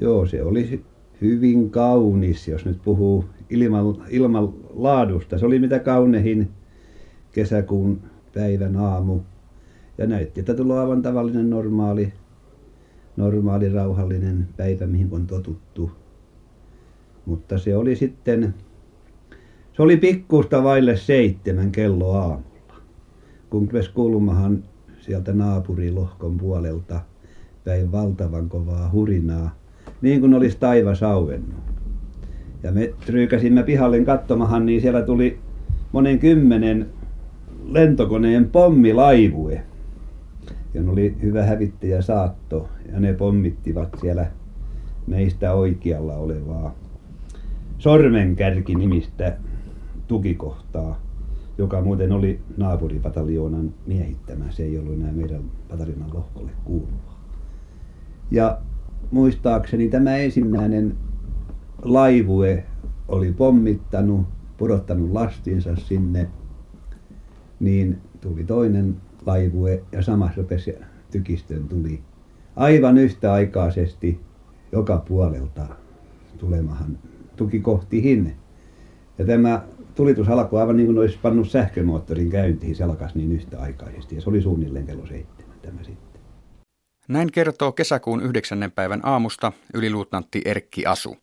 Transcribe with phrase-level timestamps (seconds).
[0.00, 0.84] Joo, se oli
[1.20, 5.38] hyvin kaunis, jos nyt puhuu ilman, ilman laadusta.
[5.38, 6.48] Se oli mitä kaunehin
[7.32, 8.00] kesäkuun
[8.34, 9.20] päivän aamu.
[9.98, 12.12] Ja näytti, että tulee aivan tavallinen normaali,
[13.16, 15.90] normaali rauhallinen päivä, mihin on totuttu.
[17.26, 18.54] Mutta se oli sitten,
[19.72, 22.74] se oli pikkuista vaille seitsemän kello aamulla,
[23.50, 24.64] kun rupesi kuulumahan
[25.00, 27.00] sieltä naapurilohkon puolelta
[27.64, 29.57] päin valtavan kovaa hurinaa,
[30.02, 31.58] niin kuin olisi taivas auennut.
[32.62, 35.38] Ja me tryykäsimme pihalle katsomahan, niin siellä tuli
[35.92, 36.86] monen kymmenen
[37.68, 39.62] lentokoneen pommilaivue.
[40.74, 44.26] Ja ne oli hyvä hävittäjä saatto ja ne pommittivat siellä
[45.06, 46.74] meistä oikealla olevaa
[47.78, 49.36] Sormenkärki nimistä
[50.08, 51.00] tukikohtaa,
[51.58, 54.44] joka muuten oli naapuripataljoonan miehittämä.
[54.50, 57.12] Se ei ollut enää meidän pataljonan lohkolle kuuluva.
[58.30, 58.58] Ja
[59.10, 60.96] muistaakseni tämä ensimmäinen
[61.82, 62.64] laivue
[63.08, 66.28] oli pommittanut, pudottanut lastinsa sinne,
[67.60, 70.74] niin tuli toinen laivue ja samassa rupesi
[71.10, 72.00] tykistön tuli
[72.56, 74.20] aivan yhtäaikaisesti
[74.72, 75.66] joka puolelta
[76.38, 76.98] tulemahan
[77.36, 78.24] tuki kohti
[79.18, 79.62] Ja tämä
[79.94, 84.30] tulitus alkoi aivan niin kuin olisi pannut sähkömoottorin käyntiin, se alkaisi niin yhtäaikaisesti ja se
[84.30, 86.07] oli suunnilleen kello seitsemän tämä sitten.
[87.08, 91.16] Näin kertoo kesäkuun yhdeksännen päivän aamusta yliluutnantti Erkki Asu.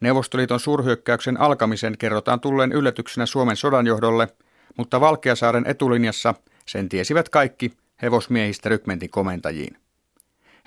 [0.00, 4.28] Neuvostoliiton suurhyökkäyksen alkamisen kerrotaan tulleen yllätyksenä Suomen sodanjohdolle,
[4.76, 6.34] mutta Valkeasaaren etulinjassa
[6.66, 9.76] sen tiesivät kaikki hevosmiehistä rykmentin komentajiin.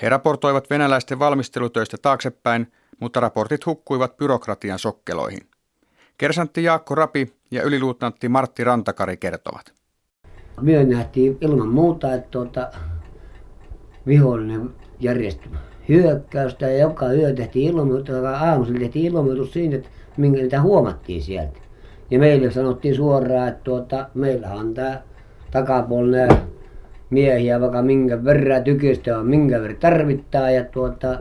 [0.02, 5.48] He raportoivat venäläisten valmistelutöistä taaksepäin, mutta raportit hukkuivat byrokratian sokkeloihin.
[6.18, 9.74] Kersantti Jaakko Rapi ja yliluutnantti Martti Rantakari kertovat.
[10.62, 12.72] Me nähtiin ilman muuta, että tuota,
[14.08, 15.50] vihollinen järjesti
[15.90, 21.60] hyökkäystä ja joka yö tehtiin ilmoitus, aamusella tehtiin ilmoitus siinä, että minkä niitä huomattiin sieltä.
[22.12, 25.02] Ja meille sanottiin suoraan, että tuota, meillä on tämä
[25.52, 26.30] takapuolinen
[27.10, 31.20] miehiä vaikka minkä verran tykistä on, minkä verran tarvittaa ja tuota,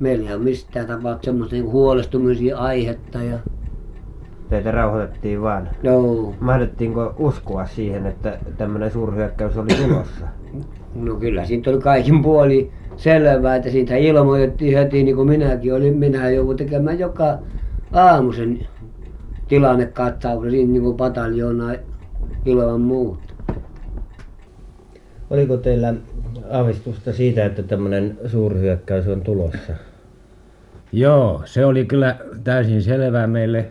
[0.00, 3.38] meillä ei ole mistään tapauksessa semmoista niin huolestumisia aihetta ja
[4.48, 5.68] Teitä rauhoitettiin vaan.
[5.82, 6.34] Joo.
[6.40, 10.26] Mahdettiinko uskoa siihen, että tämmöinen suurhyökkäys oli tulossa?
[10.98, 15.96] No kyllä siitä oli kaikin puoli selvää, että siitä ilmoitettiin heti, niin kuin minäkin olin.
[15.96, 17.38] Minä jouduin tekemään joka
[17.92, 18.66] aamu sen
[19.48, 21.74] tilannekatsauksen siinä niin kuin pataljoona
[22.44, 23.34] ilman muuta.
[25.30, 25.94] Oliko teillä
[26.50, 29.72] aavistusta siitä, että tämmöinen suurhyökkäys on tulossa?
[30.92, 33.66] Joo, se oli kyllä täysin selvää meille.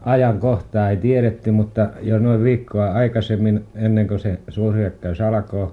[0.00, 5.72] Ajankohtaa ei tiedetty, mutta jo noin viikkoa aikaisemmin, ennen kuin se suurhyökkäys alkoi,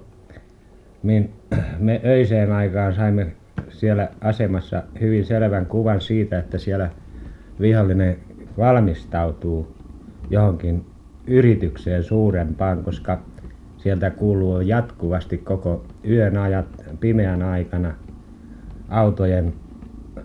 [1.02, 1.32] niin
[1.78, 3.26] me öiseen aikaan saimme
[3.68, 6.90] siellä asemassa hyvin selvän kuvan siitä, että siellä
[7.60, 8.16] vihollinen
[8.58, 9.76] valmistautuu
[10.30, 10.84] johonkin
[11.26, 13.22] yritykseen suurempaan, koska
[13.76, 16.66] sieltä kuuluu jatkuvasti koko yön ajat
[17.00, 17.94] pimeän aikana
[18.88, 19.54] autojen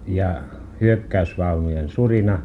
[0.07, 0.41] ja
[0.81, 2.39] hyökkäysvaunujen surina.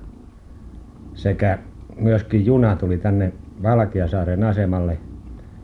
[1.15, 1.59] Sekä
[1.97, 3.32] myöskin juna tuli tänne
[3.62, 4.98] Valkeasaaren asemalle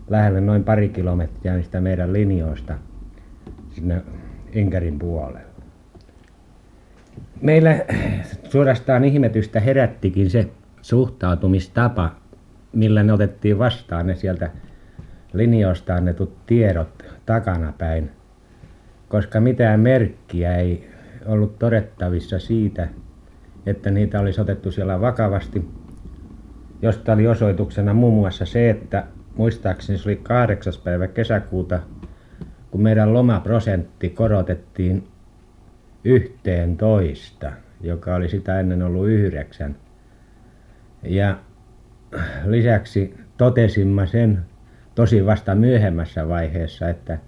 [0.08, 2.74] lähelle noin pari kilometriä niistä meidän linjoista
[3.70, 4.02] sinne
[4.52, 5.40] Inkerin puolelle.
[7.42, 7.76] Meillä
[8.44, 10.48] suorastaan ihmetystä herättikin se
[10.82, 12.10] suhtautumistapa,
[12.72, 14.50] millä ne otettiin vastaan ne sieltä
[15.32, 18.10] linjoista annetut tiedot takanapäin,
[19.08, 20.90] koska mitään merkkiä ei
[21.26, 22.88] ollut todettavissa siitä,
[23.66, 25.68] että niitä olisi otettu siellä vakavasti,
[26.82, 29.06] josta oli osoituksena muun muassa se, että
[29.38, 31.80] muistaakseni se oli kahdeksas päivä kesäkuuta,
[32.70, 35.08] kun meidän lomaprosentti korotettiin
[36.04, 39.76] yhteen toista, joka oli sitä ennen ollut yhdeksän.
[41.02, 41.38] Ja
[42.44, 44.42] lisäksi totesimme sen
[44.94, 47.18] tosi vasta myöhemmässä vaiheessa, että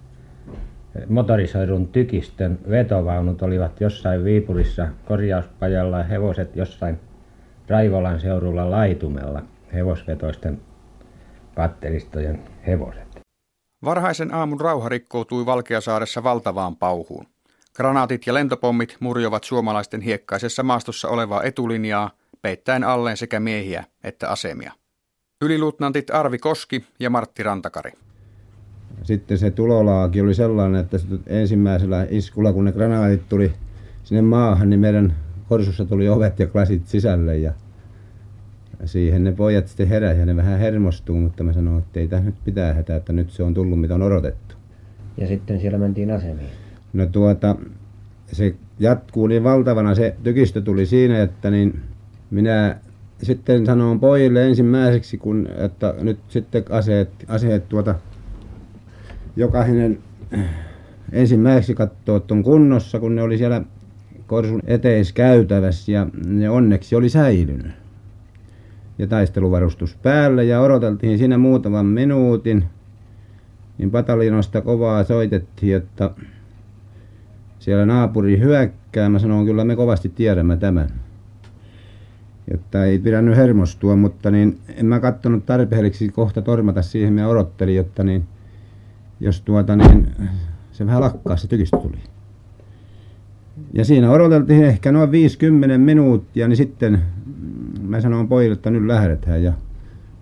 [1.09, 7.00] motorisoidun tykistön vetovaunut olivat jossain Viipurissa korjauspajalla ja hevoset jossain
[7.69, 9.43] Raivolan seudulla laitumella
[9.75, 10.61] hevosvetoisten
[11.61, 13.21] patteristojen hevoset.
[13.85, 17.27] Varhaisen aamun rauha rikkoutui Valkeasaaressa valtavaan pauhuun.
[17.77, 22.11] Granaatit ja lentopommit murjovat suomalaisten hiekkaisessa maastossa olevaa etulinjaa,
[22.43, 24.73] peittäen alleen sekä miehiä että asemia.
[25.43, 27.93] Yliluutnantit Arvi Koski ja Martti Rantakari.
[29.03, 30.97] Sitten se tulolaaki oli sellainen, että
[31.27, 33.53] ensimmäisellä iskulla, kun ne granaatit tuli
[34.05, 35.17] sinne maahan, niin meidän
[35.49, 37.53] korsussa tuli ovet ja klasit sisälle ja
[38.85, 42.25] siihen ne pojat sitten heräsi ja ne vähän hermostuu, mutta mä sanoin, että ei tässä
[42.25, 44.55] nyt pitää hätää, että nyt se on tullut mitä on odotettu.
[45.17, 46.50] Ja sitten siellä mentiin asemiin.
[46.93, 47.56] No tuota,
[48.27, 51.81] se jatkuu niin valtavana se tykistö tuli siinä, että niin
[52.31, 52.77] minä
[53.23, 57.94] sitten sanoin pojille ensimmäiseksi, kun, että nyt sitten aseet, aseet tuota,
[59.37, 59.99] jokainen
[61.12, 63.62] ensimmäiseksi katsoo, että on kunnossa, kun ne oli siellä
[64.26, 67.80] korsun eteiskäytävässä ja ne onneksi oli säilynyt.
[69.00, 72.64] Ja taisteluvarustus päälle ja odoteltiin siinä muutaman minuutin.
[73.79, 76.11] Niin pataljonosta kovaa soitettiin, että
[77.58, 79.08] siellä naapuri hyökkää.
[79.08, 80.88] Mä sanoin, kyllä me kovasti tiedämme tämän.
[82.50, 87.12] Jotta ei pidä nyt hermostua, mutta niin en mä kattonut tarpeelliseksi kohta tormata siihen.
[87.12, 88.25] Mä odottelin, jotta niin,
[89.20, 90.08] jos tuota niin,
[90.73, 92.10] se vähän lakkaa se tykistö tuli.
[93.75, 98.87] Ja siinä odoteltiin ehkä noin 50 minuuttia, niin sitten mm, mä sanoin pojille, että nyt
[98.87, 99.52] lähdetään ja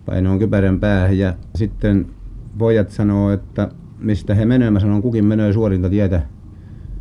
[0.05, 2.05] painoin kypärän päähän ja sitten
[2.57, 3.69] pojat sanoo, että
[3.99, 4.71] mistä he menee.
[4.71, 6.21] Mä sanon, kukin menee suorinta tietä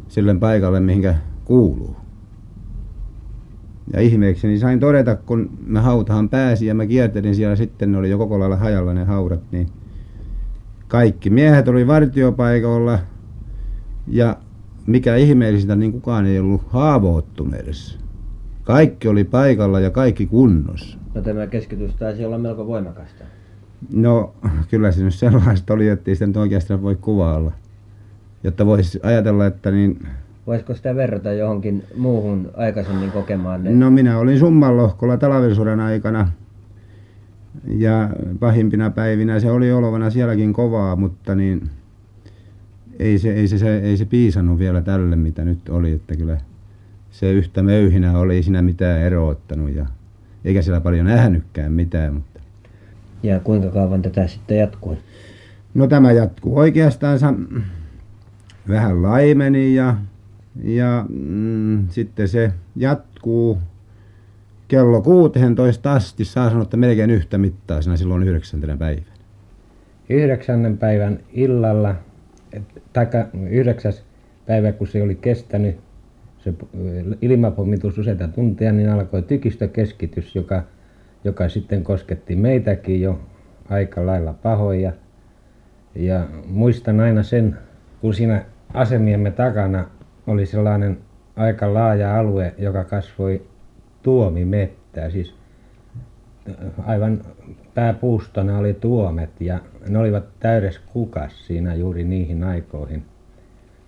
[0.08, 1.14] sille paikalle, mihinkä
[1.44, 1.96] kuuluu.
[3.92, 8.10] Ja ihmeekseni sain todeta, kun mä hautahan pääsin ja mä kiertelin siellä sitten, ne oli
[8.10, 9.66] jo koko lailla hajalla ne haudat, niin
[10.88, 12.98] kaikki miehet oli vartiopaikoilla
[14.06, 14.36] ja
[14.88, 17.98] mikä ihmeellisintä, niin kukaan ei ollut haavoittunut edes.
[18.64, 20.98] Kaikki oli paikalla ja kaikki kunnossa.
[21.14, 23.24] No tämä keskitys taisi olla melko voimakasta.
[23.92, 24.34] No
[24.70, 27.52] kyllä se nyt sellaista oli, että ei sitä nyt oikeastaan voi kuvailla.
[28.44, 30.06] Jotta voisi ajatella, että niin...
[30.46, 33.78] Voisiko sitä verrata johonkin muuhun aikaisemmin kokemaan?
[33.78, 36.28] No minä olin Summanlohkolla talvisodan aikana.
[37.64, 41.70] Ja pahimpina päivinä se oli olevana sielläkin kovaa, mutta niin
[42.98, 46.38] ei se, ei se, se, ei se piisannut vielä tälle, mitä nyt oli, että kyllä
[47.10, 49.86] se yhtä möyhinä oli, ei siinä mitään eroottanut ja
[50.44, 52.14] eikä siellä paljon nähnytkään mitään.
[52.14, 52.40] Mutta...
[53.22, 54.96] Ja kuinka kauan tätä sitten jatkui?
[55.74, 57.18] No tämä jatkuu oikeastaan
[58.68, 59.96] vähän laimeni ja,
[60.64, 63.58] ja mm, sitten se jatkuu
[64.68, 69.06] kello 16 asti, saa sanoa, että melkein yhtä mittaisena silloin yhdeksäntenä päivänä.
[70.08, 71.94] Yhdeksännen päivän illalla
[72.92, 74.04] taikka yhdeksäs
[74.46, 75.76] päivä, kun se oli kestänyt
[76.38, 76.54] se
[77.22, 80.62] ilmapommitus useita tunteja, niin alkoi tykistökeskitys, joka,
[81.24, 83.20] joka sitten kosketti meitäkin jo
[83.68, 84.92] aika lailla pahoja.
[85.94, 87.56] Ja muistan aina sen,
[88.00, 89.90] kun siinä asemiemme takana
[90.26, 90.98] oli sellainen
[91.36, 93.42] aika laaja alue, joka kasvoi
[94.02, 95.34] tuomimettää, siis
[96.86, 97.20] aivan
[97.74, 99.58] pääpuustona oli tuomet ja
[99.88, 103.02] ne olivat täydessä kukas siinä juuri niihin aikoihin.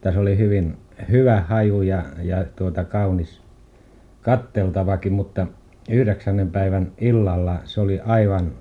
[0.01, 0.77] Tässä oli hyvin
[1.11, 3.41] hyvä haju ja, ja tuota kaunis
[4.23, 5.47] katteltavakin, mutta
[5.91, 8.53] yhdeksännen päivän illalla se oli aivan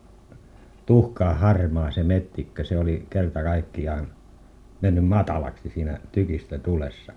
[0.86, 2.63] tuhkaa harmaa se mettikkö.
[2.63, 4.07] Se oli kerta kaikkiaan
[4.81, 7.13] mennyt matalaksi siinä tykistä tulessa.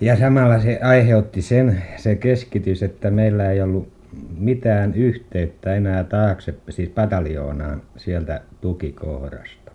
[0.00, 3.92] Ja samalla se aiheutti sen, se keskitys, että meillä ei ollut
[4.38, 9.72] mitään yhteyttä enää taakse, siis pataljoonaan sieltä tukikohdasta.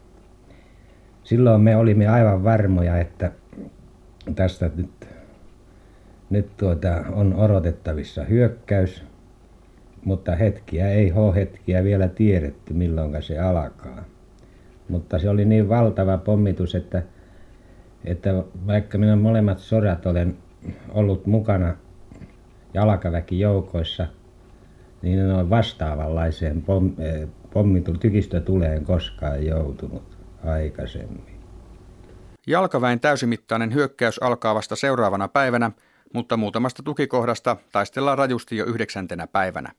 [1.23, 3.31] Silloin me olimme aivan varmoja, että
[4.35, 5.07] tästä nyt,
[6.29, 9.03] nyt tuota, on odotettavissa hyökkäys,
[10.05, 14.03] mutta hetkiä ei ole hetkiä vielä tiedetty milloin se alkaa.
[14.89, 17.03] Mutta se oli niin valtava pommitus, että,
[18.05, 20.37] että vaikka minä molemmat sodat olen
[20.89, 21.75] ollut mukana
[22.73, 24.07] jalkaväkijoukoissa,
[25.07, 27.27] niin ole vastaavanlaiseen pom, eh,
[28.85, 31.37] koskaan joutunut aikaisemmin.
[32.47, 35.71] Jalkaväen täysimittainen hyökkäys alkaa vasta seuraavana päivänä,
[36.13, 39.71] mutta muutamasta tukikohdasta taistellaan rajusti jo yhdeksäntenä päivänä.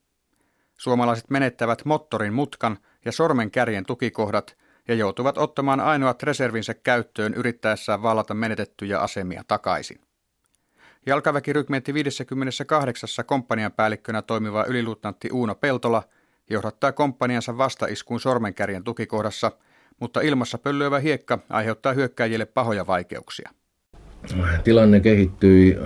[0.78, 4.56] Suomalaiset menettävät moottorin mutkan ja sormen kärjen tukikohdat
[4.88, 10.07] ja joutuvat ottamaan ainoat reservinsä käyttöön yrittäessään vallata menetettyjä asemia takaisin.
[11.06, 13.24] Jalkaväkirykmentti 58.
[13.26, 16.02] komppanian päällikkönä toimiva yliluutnantti Uuno Peltola
[16.50, 19.52] johdattaa komppaniansa vastaiskuun sormenkärjen tukikohdassa,
[20.00, 23.50] mutta ilmassa pöllöivä hiekka aiheuttaa hyökkäjille pahoja vaikeuksia.
[24.64, 25.78] Tilanne kehittyi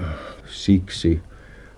[0.47, 1.21] siksi,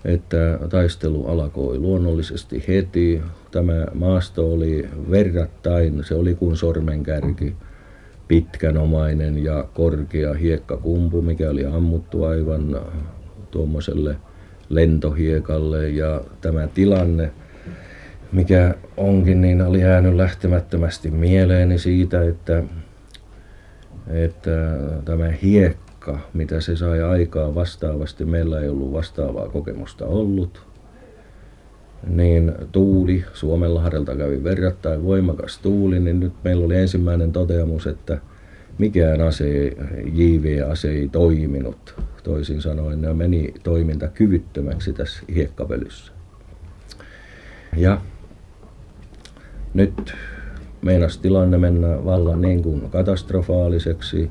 [0.04, 3.22] että taistelu alkoi luonnollisesti heti.
[3.50, 7.56] Tämä maasto oli verrattain, se oli kuin sormenkärki,
[8.28, 12.80] pitkänomainen ja korkea hiekkakumpu, mikä oli ammuttu aivan
[13.54, 14.16] tuommoiselle
[14.68, 15.88] lentohiekalle.
[15.88, 17.30] Ja tämä tilanne,
[18.32, 22.62] mikä onkin, niin oli jäänyt lähtemättömästi mieleeni siitä, että,
[24.06, 24.50] että
[25.04, 30.66] tämä hiekka, mitä se sai aikaa vastaavasti, meillä ei ollut vastaavaa kokemusta ollut,
[32.06, 38.18] niin tuuli, Suomenlahdelta kävi verrattain voimakas tuuli, niin nyt meillä oli ensimmäinen toteamus, että
[38.78, 39.72] mikään ase,
[40.12, 41.94] JV-ase ei toiminut
[42.24, 46.12] toisin sanoen, ne meni toiminta kyvyttömäksi tässä hiekkapölyssä.
[47.76, 48.00] Ja
[49.74, 50.14] nyt
[50.82, 54.30] meinas tilanne mennä vallan niin kuin katastrofaaliseksi.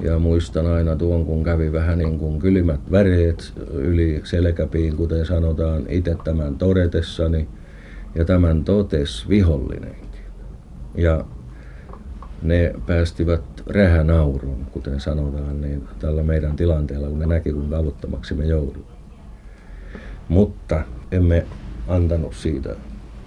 [0.00, 5.84] Ja muistan aina tuon, kun kävi vähän niin kuin kylmät väreet yli selkäpiin, kuten sanotaan
[5.88, 7.48] itse tämän todetessani.
[8.14, 10.20] Ja tämän totes vihollinenkin.
[10.94, 11.24] Ja
[12.42, 18.44] ne päästivät rähänaurun, kuten sanotaan, niin tällä meidän tilanteella, kun ne näki, kuinka avuttomaksi me
[18.44, 18.92] joudumme.
[20.28, 20.82] Mutta
[21.12, 21.46] emme
[21.88, 22.74] antanut siitä,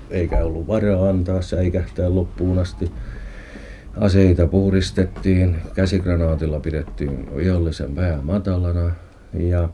[0.10, 2.92] eikä ollut varaa antaa säikähtää loppuun asti.
[3.98, 8.92] Aseita puhdistettiin, käsigranaatilla pidettiin vihollisen pää matalana
[9.34, 9.70] ja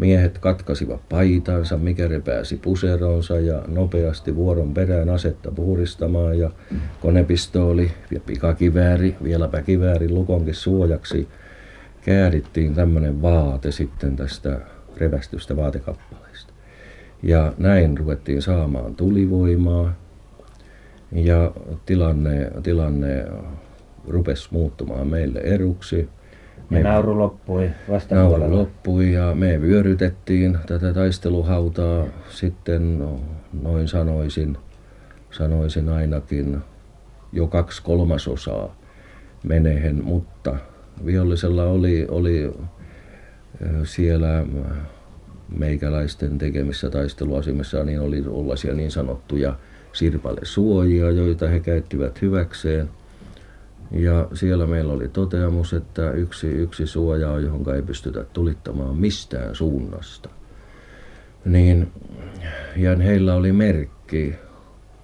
[0.00, 6.50] Miehet katkasivat paitansa, mikä repääsi puseronsa ja nopeasti vuoron perään asetta puhdistamaan ja
[7.00, 11.28] konepistooli ja pikakivääri, vieläpä kivääri lukonkin suojaksi
[12.04, 14.60] käärittiin tämmöinen vaate sitten tästä
[14.96, 16.52] revästystä vaatekappaleesta.
[17.22, 19.94] Ja näin ruvettiin saamaan tulivoimaa
[21.12, 21.52] ja
[21.86, 23.26] tilanne, tilanne
[24.08, 26.08] rupesi muuttumaan meille eruksi
[26.70, 32.06] me, nauru loppui vasta Nauru loppui ja me vyörytettiin tätä taisteluhautaa.
[32.28, 33.20] Sitten no,
[33.62, 34.56] noin sanoisin,
[35.30, 36.58] sanoisin ainakin
[37.32, 38.76] jo kaksi kolmasosaa
[39.44, 40.56] menehen, mutta
[41.06, 42.52] vihollisella oli, oli
[43.84, 44.46] siellä
[45.58, 49.54] meikäläisten tekemissä taisteluasemissa niin oli ollaisia niin sanottuja
[49.92, 52.88] sirpale suojia, joita he käyttivät hyväkseen–
[53.90, 59.54] ja siellä meillä oli toteamus, että yksi, yksi suoja on, johon ei pystytä tulittamaan mistään
[59.54, 60.28] suunnasta.
[61.44, 61.92] Niin,
[62.76, 64.34] ja heillä oli merkki,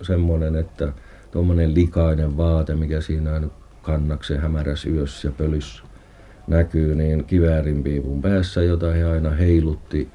[0.03, 0.93] semmoinen, että
[1.31, 3.53] tuommoinen likainen vaate, mikä siinä nyt
[3.83, 5.85] kannaksen hämäräs yössä ja pölys
[6.47, 10.09] näkyy, niin kiväärin piipun päässä, jota he aina heilutti.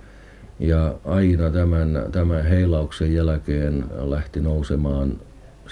[0.60, 5.20] Ja aina tämän, tämän heilauksen jälkeen lähti nousemaan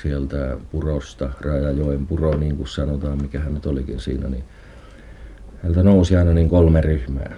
[0.02, 4.44] sieltä purosta, Rajajoen puro niin kuin sanotaan, mikä hän nyt olikin siinä, niin
[5.64, 7.36] häneltä nousi aina niin kolme ryhmää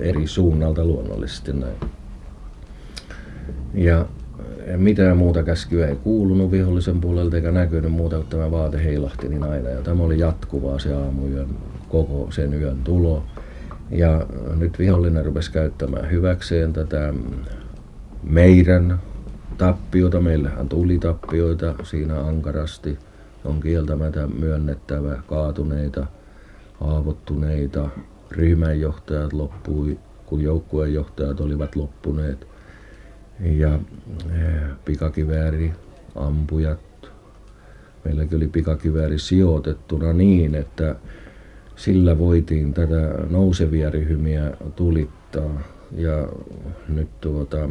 [0.00, 1.76] eri suunnalta luonnollisesti näin.
[3.74, 4.06] Ja
[4.76, 9.42] mitään muuta käskyä ei kuulunut vihollisen puolelta eikä näkynyt muuta kuin tämä vaate heilahti niin
[9.42, 9.68] aina.
[9.68, 11.48] Ja tämä oli jatkuvaa se aamuyön,
[11.88, 13.24] koko sen yön tulo.
[13.90, 14.26] Ja
[14.56, 17.14] nyt vihollinen rupesi käyttämään hyväkseen tätä
[18.22, 19.00] meidän
[19.62, 20.20] tappiota.
[20.20, 22.98] Meillähän tuli tappioita siinä ankarasti.
[23.44, 26.06] On kieltämättä myönnettävä kaatuneita,
[26.80, 27.88] haavoittuneita.
[28.30, 32.46] Ryhmänjohtajat loppui, kun joukkueenjohtajat olivat loppuneet.
[33.40, 33.78] Ja
[34.30, 35.72] eh, pikakivääri,
[36.14, 36.80] ampujat.
[38.04, 40.96] Meilläkin oli pikakivääri sijoitettuna niin, että
[41.76, 45.60] sillä voitiin tätä nousevia ryhmiä tulittaa.
[45.96, 46.28] Ja
[46.88, 47.68] nyt tuota,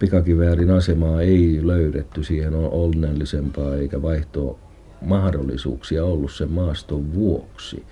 [0.00, 4.58] pikakiväärin asemaa ei löydetty, siihen on onnellisempaa eikä vaihtoa
[5.00, 7.84] mahdollisuuksia ollut sen maaston vuoksi,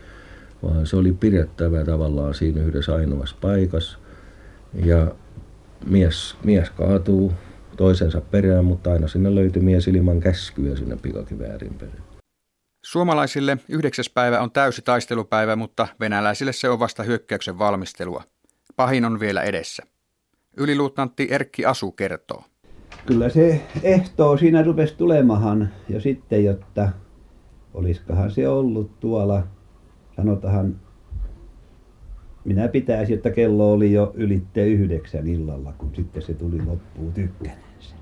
[0.62, 3.98] vaan se oli pidettävä tavallaan siinä yhdessä ainoassa paikassa.
[4.84, 5.14] Ja
[5.86, 7.32] mies, mies kaatuu
[7.76, 12.02] toisensa perään, mutta aina sinne löytyi mies ilman käskyä sinne pikakiväärin perään.
[12.84, 18.22] Suomalaisille yhdeksäs päivä on täysi taistelupäivä, mutta venäläisille se on vasta hyökkäyksen valmistelua.
[18.76, 19.82] Pahin on vielä edessä.
[20.58, 22.42] Yliluutnantti Erkki Asu kertoo.
[23.06, 26.88] Kyllä se ehtoo siinä rupesi tulemahan jo sitten, jotta
[27.74, 29.42] oliskohan se ollut tuolla,
[30.16, 30.76] sanotahan,
[32.44, 37.94] minä pitäisin, että kello oli jo ylitte yhdeksän illalla, kun sitten se tuli loppuun tykkänensä.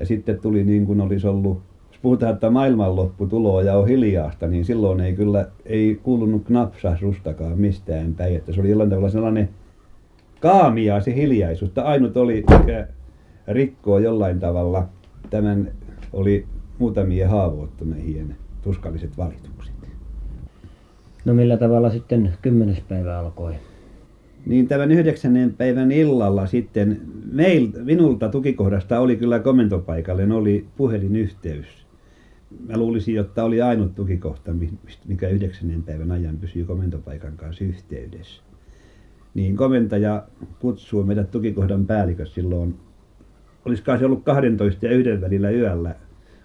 [0.00, 4.46] Ja sitten tuli niin kuin olisi ollut, jos puhutaan, että maailmanloppu tuloa ja on hiljaasta,
[4.46, 9.48] niin silloin ei kyllä, ei kuulunut knapsahdustakaan mistään päin, että se oli jollain tavalla sellainen
[10.40, 11.78] kaamia se hiljaisuus.
[11.78, 12.88] Ainut oli, mikä
[13.48, 14.88] rikkoo jollain tavalla
[15.30, 15.72] tämän,
[16.12, 16.46] oli
[16.78, 19.74] muutamien haavoittuneiden tuskalliset valitukset.
[21.24, 23.54] No millä tavalla sitten kymmenes päivä alkoi?
[24.46, 27.00] Niin tämän yhdeksännen päivän illalla sitten
[27.32, 31.66] meil, minulta tukikohdasta oli kyllä komentopaikalle, oli puhelinyhteys.
[32.66, 34.52] Mä luulisin, että oli ainut tukikohta,
[35.08, 38.47] mikä yhdeksännen päivän ajan pysyy komentopaikan kanssa yhteydessä
[39.38, 40.24] niin komentaja
[40.58, 42.78] kutsui meidät tukikohdan päälliköksi silloin.
[43.64, 45.94] Olisikohan se ollut kahdentoista ja yhden välillä yöllä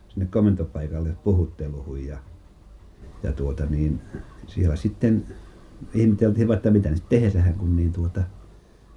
[0.08, 2.18] sinne komentopaikalle puhutteluun ja
[3.24, 4.00] ja tuota niin
[4.48, 5.24] siellä sitten
[5.94, 8.24] ihmeteltiin että mitä nyt tehdään kun niin tuota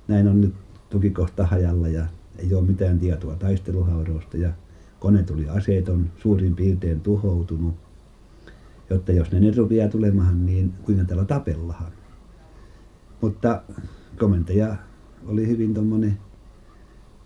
[0.09, 0.55] näin on nyt
[0.91, 2.07] tukikohta hajalla ja
[2.39, 4.53] ei ole mitään tietoa taisteluhaudoista ja
[5.01, 7.75] kone tuli aseeton suurin piirtein tuhoutunut
[8.91, 11.93] jotta jos ne nyt rupeaa tulemaan niin kuinka täällä tapellaan
[13.21, 13.63] mutta
[14.19, 14.77] komentaja
[15.27, 16.19] oli hyvin tuommoinen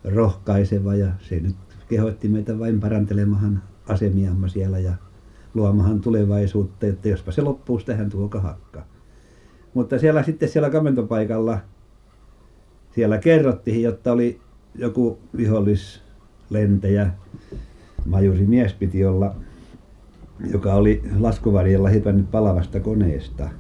[0.05, 1.57] rohkaiseva ja se nyt
[1.89, 4.93] kehotti meitä vain parantelemaan asemiamme siellä ja
[5.55, 8.85] luomahan tulevaisuutta, että jospa se loppuisi tähän tuo kahakka.
[9.75, 11.59] Mutta siellä sitten siellä komentopaikalla
[12.95, 14.41] siellä kerrottiin, jotta oli
[14.75, 17.11] joku vihollislentäjä,
[18.07, 19.35] majuri mies piti olla,
[20.53, 23.51] joka oli laskuvarjella hypännyt palavasta koneesta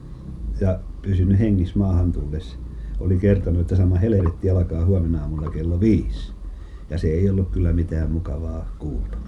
[0.60, 2.58] ja pysynyt hengissä maahan tullessa.
[3.00, 6.32] Oli kertonut, että sama helvetti alkaa huomenna aamulla kello viisi.
[6.90, 9.18] Ja se ei ollut kyllä mitään mukavaa kuulta.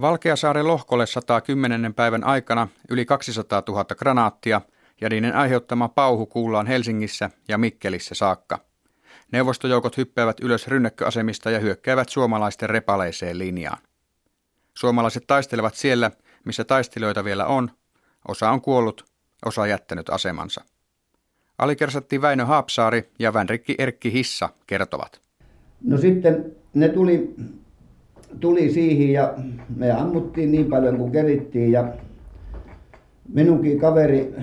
[0.00, 1.94] Valkeasaaren lohkolle 110.
[1.94, 4.60] päivän aikana yli 200 000 granaattia
[5.00, 8.58] ja niiden aiheuttama pauhu kuullaan Helsingissä ja Mikkelissä saakka.
[9.32, 13.78] Neuvostojoukot hyppäävät ylös rynnäkköasemista ja hyökkäävät suomalaisten repaleiseen linjaan.
[14.74, 16.10] Suomalaiset taistelevat siellä,
[16.44, 17.70] missä taistelijoita vielä on.
[18.28, 19.04] Osa on kuollut,
[19.46, 20.64] osa jättänyt asemansa.
[21.58, 25.20] Alikersatti Väinö Haapsaari ja Vänrikki Erkki Hissa kertovat.
[25.84, 27.34] No sitten ne tuli,
[28.40, 29.34] tuli siihen ja
[29.76, 31.92] me ammuttiin niin paljon kuin kerittiin ja
[33.28, 34.34] minunkin kaveri,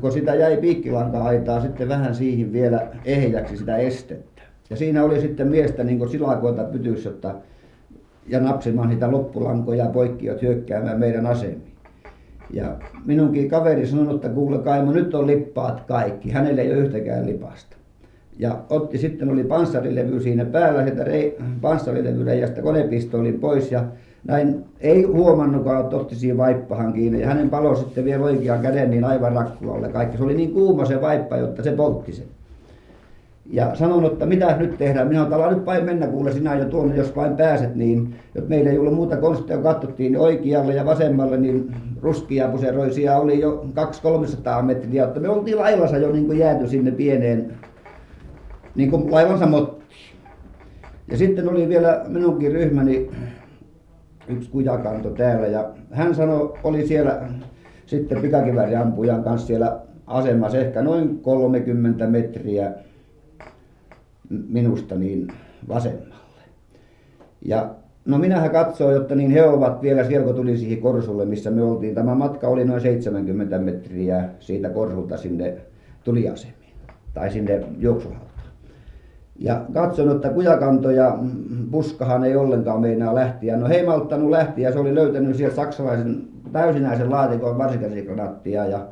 [0.00, 4.42] kun sitä jäi piikkilanka-aitaa sitten vähän siihen vielä ehjäksi sitä estettä.
[4.70, 7.10] Ja siinä oli sitten miestä niin silakoita pytyssä,
[8.26, 11.71] ja napsimaan niitä loppulankoja poikkiot hyökkäämään meidän asemiin.
[12.52, 16.30] Ja minunkin kaveri sanoi, että kuule Kaimo, nyt on lippaat kaikki.
[16.30, 17.76] Hänelle ei ole yhtäkään lipasta.
[18.38, 23.84] Ja otti sitten, oli panssarilevy siinä päällä, sieltä rei, panssarilevyreijästä konepistoolin pois ja
[24.24, 27.20] näin ei huomannutkaan, että otti siihen vaippahan kiinni.
[27.20, 30.16] Ja hänen palo sitten vielä oikean käden niin aivan rakkulalle kaikki.
[30.16, 32.26] Se oli niin kuuma se vaippa, jotta se poltti sen.
[33.52, 35.08] Ja sanon, että mitä nyt tehdään.
[35.08, 37.74] Minä olen nyt vain mennä kuule sinä jo tuonne, jos vain pääset.
[37.74, 42.48] Niin, että meillä ei ollut muuta konstia, kun katsottiin niin oikealle ja vasemmalle, niin ruskia
[42.48, 43.66] puseroisia oli jo
[44.60, 45.04] 200-300 metriä.
[45.04, 47.54] Että me oltiin laivassa jo niin kuin jääty sinne pieneen
[48.74, 49.82] niin kuin laivansa mottiin.
[51.10, 53.10] Ja sitten oli vielä minunkin ryhmäni
[54.28, 57.22] yksi kujakanto täällä ja hän sanoi, oli siellä
[57.86, 62.72] sitten pikakivääriampujan kanssa siellä asemassa ehkä noin 30 metriä
[64.48, 65.28] minusta niin
[65.68, 66.42] vasemmalle.
[67.44, 71.50] Ja no minähän katsoin, että niin he ovat vielä siellä, kun tuli siihen korsulle, missä
[71.50, 71.94] me oltiin.
[71.94, 75.56] Tämä matka oli noin 70 metriä siitä korsulta sinne
[76.04, 76.74] tuliasemiin
[77.14, 78.32] tai sinne juoksuhautaan.
[79.38, 81.18] Ja katson, että kujakanto ja
[81.70, 83.56] puskahan ei ollenkaan meinaa lähtiä.
[83.56, 83.86] No he ei
[84.72, 88.86] se oli löytänyt sieltä saksalaisen täysinäisen laatikon varsikäsikranaattia ja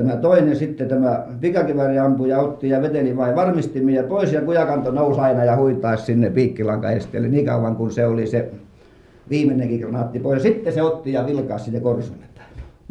[0.00, 5.44] Tämä toinen sitten, tämä pikakivääriampuja otti ja veteli vain varmistimia pois ja kujakanto nousi aina
[5.44, 8.50] ja huitaisi sinne piikkilankaesteelle niin kauan kuin se oli se
[9.30, 10.42] viimeinenkin granaatti pois.
[10.42, 12.24] Sitten se otti ja vilkaisi sinne korsulle.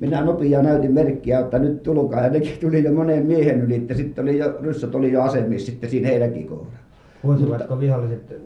[0.02, 3.94] Minä nopia näytin merkkiä, että nyt tulkaa ja nekin tuli jo moneen miehen yli, että
[3.94, 6.80] sitten oli jo, ryssät oli jo asemissa sitten siinä heidänkin kohdalla.
[7.24, 8.42] Huusivatko viholliset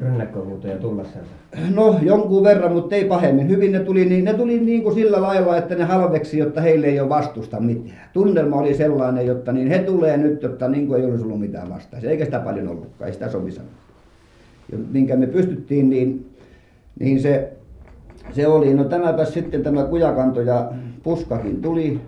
[0.00, 1.30] rynnäkköhuutoja tullessansa?
[1.74, 3.48] No jonkun verran, mutta ei pahemmin.
[3.48, 6.86] Hyvin ne tuli, niin, ne tuli niin kuin sillä lailla, että ne halveksi, jotta heille
[6.86, 8.10] ei ole vastusta mitään.
[8.12, 11.70] Tunnelma oli sellainen, jotta niin he tulee nyt, jotta niin kuin ei olisi ollut mitään
[11.70, 12.10] vastaista.
[12.10, 13.70] Eikä sitä paljon ollutkaan, ei sitä sovi sanoa.
[14.92, 16.30] Minkä me pystyttiin, niin,
[17.00, 17.52] niin se,
[18.32, 22.00] se oli, no tämäpä sitten tämä kujakanto ja puskakin tuli.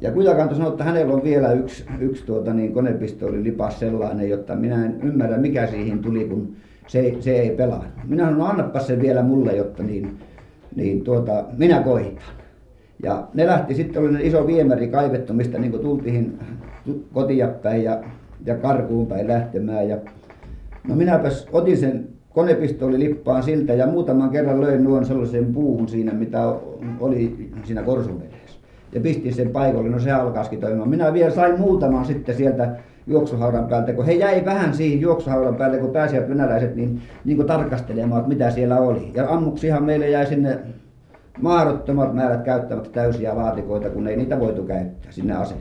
[0.00, 4.56] Ja Kujakanto sanoi, että hänellä on vielä yksi, yksi tuota, niin konepistooli lipas sellainen, jotta
[4.56, 6.56] minä en ymmärrä mikä siihen tuli, kun
[6.90, 7.84] se, se ei pelaa.
[8.08, 10.18] Minä sanoin, no annapa se vielä mulle, jotta niin,
[10.76, 12.22] niin tuota, minä koitan.
[13.02, 16.38] Ja ne lähti sitten, oli iso viemäri kaivettu, mistä niin tultiin
[17.12, 18.02] kotia päin ja,
[18.44, 19.88] ja karkuun päin lähtemään.
[19.88, 19.96] Ja,
[20.88, 26.54] no minäpäs otin sen konepistoolilippaan siltä ja muutaman kerran löin nuon sellaisen puuhun siinä, mitä
[27.00, 28.22] oli siinä korsun
[28.92, 30.90] ja pistin sen paikalle, no se alkaisikin toimimaan.
[30.90, 32.76] Minä vielä sain muutaman sitten sieltä
[33.10, 37.46] juoksuhaudan päältä, kun he jäi vähän siihen juoksuhaudan päälle, kun pääsivät venäläiset niin, niin kuin
[37.46, 39.10] tarkastelemaan, että mitä siellä oli.
[39.14, 40.58] Ja ammuksihan meille jäi sinne
[41.40, 45.60] mahdottomat määrät käyttämättä täysiä laatikoita, kun ei niitä voitu käyttää sinne aseen.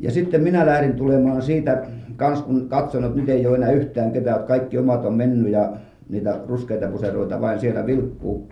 [0.00, 1.82] Ja sitten minä lähdin tulemaan siitä,
[2.16, 5.52] kans kun katson, että nyt ei ole enää yhtään ketään, että kaikki omat on mennyt
[5.52, 5.72] ja
[6.08, 8.48] niitä ruskeita puseroita vain siellä vilkkuu.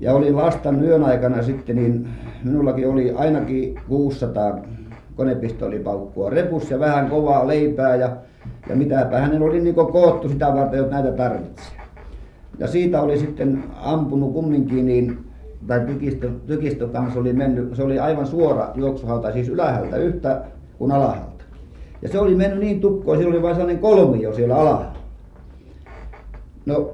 [0.00, 2.08] Ja olin vastannut yön aikana sitten, niin
[2.44, 4.62] minullakin oli ainakin 600
[5.16, 8.16] konepistoolipaukkua repussa ja vähän kovaa leipää ja,
[8.68, 11.74] ja mitäpä hänen oli niin koottu sitä varten, että näitä tarvitsee.
[12.58, 15.18] Ja siitä oli sitten ampunut kumminkin niin,
[15.66, 20.44] tai tykistö, tykistö kanssa oli mennyt, se oli aivan suora juoksuhalta, siis ylähältä yhtä
[20.78, 21.44] kuin alahalta.
[22.02, 24.96] Ja se oli mennyt niin tukkoon, siellä oli vain sellainen kolmio siellä alhaalla.
[26.66, 26.90] No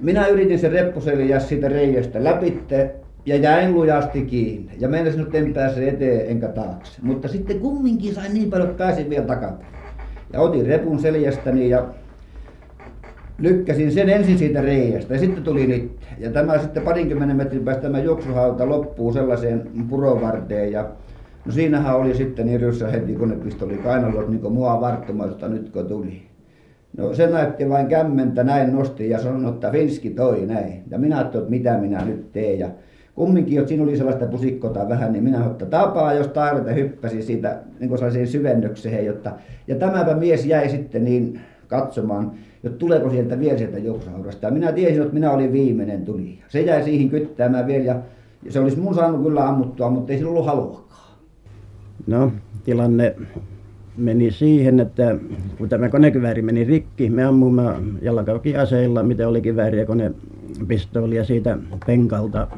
[0.00, 2.94] minä yritin sen reppuselin siitä reiästä läpitte
[3.26, 4.72] ja jäin lujasti kiinni.
[4.80, 7.00] Ja meinasin, että en pääse eteen enkä taakse.
[7.02, 9.74] Mutta sitten kumminkin sain niin paljon, että pääsin vielä takapäin.
[10.32, 11.86] Ja otin repun seljestäni ja
[13.38, 15.92] lykkäsin sen ensin siitä reiästä ja sitten tuli nyt.
[16.18, 20.88] Ja tämä sitten parinkymmenen metrin päästä tämä juoksuhauta loppuu sellaiseen purovarteen ja
[21.44, 26.22] no siinähän oli sitten Irjussa heti konepistoli kainalot niin mua varttumasta nyt kun tuli.
[26.96, 30.82] No se näytti vain kämmentä, näin nosti ja sanoi, että Finski toi näin.
[30.90, 32.58] Ja minä ajattelin, että mitä minä nyt teen.
[32.58, 32.68] Ja
[33.14, 37.58] kumminkin, että siinä oli sellaista pusikkota vähän, niin minä että tapaa, jos taivata hyppäsi siitä
[37.80, 39.06] niin sellaiseen syvennykseen.
[39.06, 39.32] Jotta,
[39.68, 42.32] ja tämäpä mies jäi sitten niin katsomaan,
[42.64, 44.46] että tuleeko sieltä vielä sieltä juoksuhaudasta.
[44.46, 46.38] Ja minä tiesin, että minä olin viimeinen tuli.
[46.48, 48.02] Se jäi siihen kyttäämään vielä ja
[48.48, 50.84] se olisi mun saanut kyllä ammuttua, mutta ei sillä ollut haluakaan.
[52.06, 52.32] No,
[52.64, 53.16] tilanne
[53.96, 55.16] meni siihen, että
[55.58, 57.62] kun tämä konekivääri meni rikki, me ammumme
[58.02, 62.48] jalkaukiaseilla, mitä oli kivääri ja konepistoolia siitä penkalta,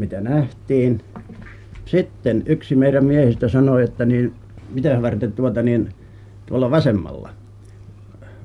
[0.00, 1.00] mitä nähtiin.
[1.84, 4.34] Sitten yksi meidän miehistä sanoi, että niin,
[4.70, 5.88] mitä varten tuota niin,
[6.46, 7.30] tuolla vasemmalla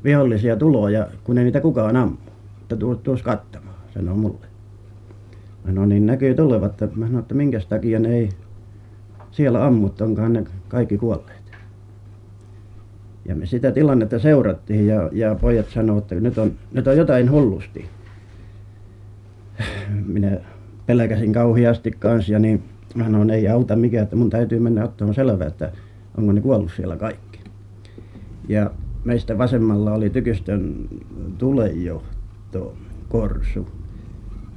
[0.03, 2.17] vihollisia tuloja, kun ei niitä kukaan ammu.
[2.61, 4.47] Että tuo tuossa katsomaan, sanoi mulle.
[5.65, 8.29] No niin näkyy tulevat, että mä sanoin, että minkä takia ne ei
[9.31, 11.45] siellä ammut, onkohan ne kaikki kuolleet.
[13.25, 17.31] Ja me sitä tilannetta seurattiin ja, ja pojat sanoivat, että nyt on, nyt on jotain
[17.31, 17.85] hullusti.
[20.05, 20.37] Minä
[20.85, 22.63] pelkäsin kauheasti kanssa ja niin
[22.95, 25.71] mä sanoin, ei auta mikään, että mun täytyy mennä ottamaan selvää, että
[26.17, 27.39] onko ne kuollut siellä kaikki.
[28.47, 28.71] Ja
[29.03, 30.75] meistä vasemmalla oli tykystön
[31.37, 32.77] tulenjohto
[33.09, 33.67] korsu.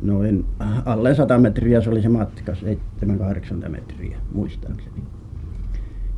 [0.03, 0.45] Noin
[0.85, 5.03] alle 100 metriä se oli se matka, 7-80 metriä muistaakseni.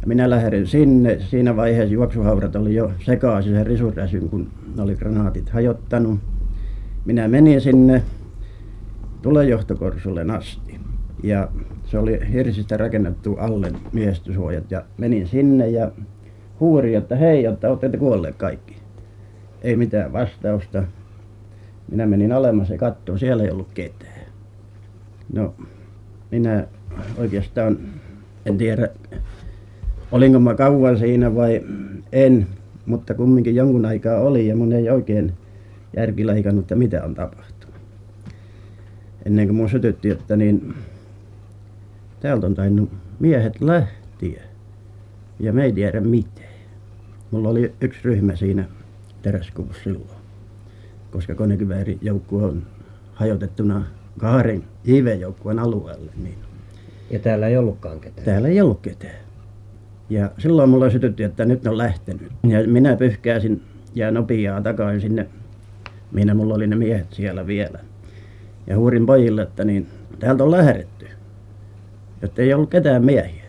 [0.01, 1.21] Ja minä lähdin sinne.
[1.21, 6.19] Siinä vaiheessa juoksuhaudat oli jo sekaisin sen risuräsyn, kun oli granaatit hajottanut.
[7.05, 8.03] Minä menin sinne
[9.23, 10.81] tulenjohtokorsulle asti.
[11.23, 11.49] Ja
[11.85, 15.91] se oli hirsistä rakennettu alle miestysuojat ja menin sinne ja
[16.61, 18.77] huuri, että hei, että olette kuolleet kaikki.
[19.63, 20.83] Ei mitään vastausta.
[21.91, 24.21] Minä menin alemmas ja katsoin, siellä ei ollut ketään.
[25.33, 25.55] No,
[26.31, 26.67] minä
[27.19, 27.79] oikeastaan
[28.47, 28.89] en tiedä,
[30.13, 31.63] olinko mä kauan siinä vai
[32.13, 32.47] en,
[32.87, 35.33] mutta kumminkin jonkun aikaa oli ja mun ei oikein
[35.97, 37.50] järki leikannut, että mitä on tapahtunut.
[39.27, 40.75] Ennen kuin mun sytytti, että niin
[42.21, 44.43] täältä on tainnut miehet lähteä
[45.41, 46.49] ja me ei tiedä mitään.
[47.31, 48.65] Mulla oli yksi ryhmä siinä
[49.23, 50.21] teräskuvussa silloin,
[51.11, 52.63] koska konekiväärijoukkue on
[53.15, 53.85] hajotettuna
[54.19, 56.11] kahden IV-joukkueen alueelle.
[56.17, 56.39] Niin
[57.11, 58.25] Ja täällä ei ollutkaan ketään?
[58.25, 59.15] täällä ei ollut ketään.
[60.11, 62.33] Ja silloin mulla sytytti, että nyt ne on lähtenyt.
[62.49, 63.63] Ja minä pyyhkäisin
[63.95, 65.27] ja nopeaa takaisin sinne,
[66.13, 67.79] minä mulla oli ne miehet siellä vielä.
[68.67, 69.87] Ja huurin pojille, että niin
[70.19, 71.09] täältä on lähdetty.
[72.23, 73.45] Että ei ollut ketään miehiä.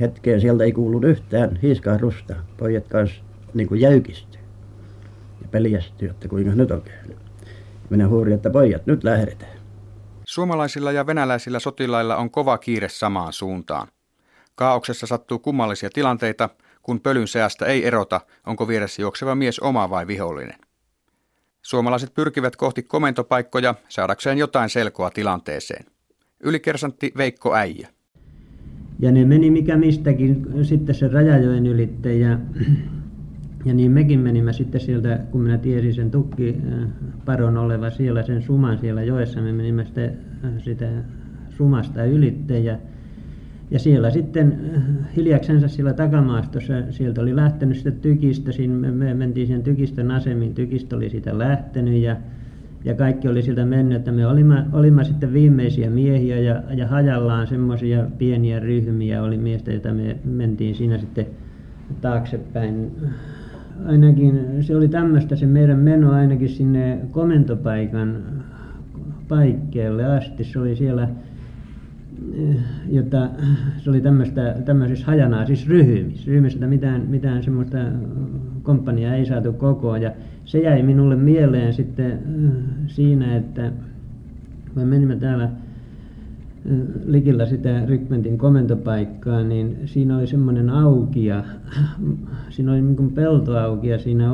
[0.00, 2.34] Hetkeen sieltä ei kuulunut yhtään hiiskahdusta.
[2.56, 3.22] Pojat kanssa
[3.54, 4.40] niin kuin jäykistyi
[5.42, 7.16] ja peljästyi, että kuinka nyt on käynyt.
[7.90, 9.52] Minä huurin, että pojat, nyt lähdetään.
[10.24, 13.88] Suomalaisilla ja venäläisillä sotilailla on kova kiire samaan suuntaan.
[14.54, 16.48] Kaauksessa sattuu kummallisia tilanteita,
[16.82, 20.58] kun pölyn seasta ei erota, onko vieressä juokseva mies oma vai vihollinen.
[21.66, 25.84] Suomalaiset pyrkivät kohti komentopaikkoja saadakseen jotain selkoa tilanteeseen.
[26.42, 27.88] Ylikersantti Veikko Äijä.
[28.98, 32.38] Ja ne meni mikä mistäkin sitten se Rajajoen ylitte ja,
[33.64, 38.78] ja niin mekin menimme sitten sieltä, kun minä tiesin sen tukkiparon olevan siellä, sen suman
[38.78, 40.18] siellä joessa, me menimme sitten
[40.58, 40.88] sitä
[41.56, 42.78] sumasta ylitte ja
[43.70, 44.58] ja siellä sitten
[45.16, 50.96] hiljaksensa siellä takamaastossa, sieltä oli lähtenyt sitten tykistä, siinä me mentiin sen tykistön asemiin, tykistö
[50.96, 52.16] oli siitä lähtenyt ja
[52.84, 57.46] ja kaikki oli sieltä mennyt, että me olimme, olimme sitten viimeisiä miehiä ja, ja hajallaan
[57.46, 61.26] semmoisia pieniä ryhmiä oli miestä, joita me mentiin siinä sitten
[62.00, 62.92] taaksepäin.
[63.86, 68.22] Ainakin se oli tämmöistä se meidän meno ainakin sinne komentopaikan
[69.28, 70.44] paikkeelle asti.
[70.44, 71.08] Se oli siellä
[72.88, 73.28] jota
[73.78, 75.66] se oli tämmöistä, tämmöisissä hajanaisissa
[76.26, 77.78] ryhmissä, että mitään, mitään semmoista
[78.62, 80.02] komppania ei saatu kokoon.
[80.02, 80.10] Ja
[80.44, 82.18] se jäi minulle mieleen sitten
[82.86, 83.72] siinä, että
[84.74, 85.50] me menimme täällä
[87.04, 91.44] likillä sitä rykmentin komentopaikkaa, niin siinä oli semmoinen aukia,
[92.50, 94.32] siinä oli niin peltoaukia siinä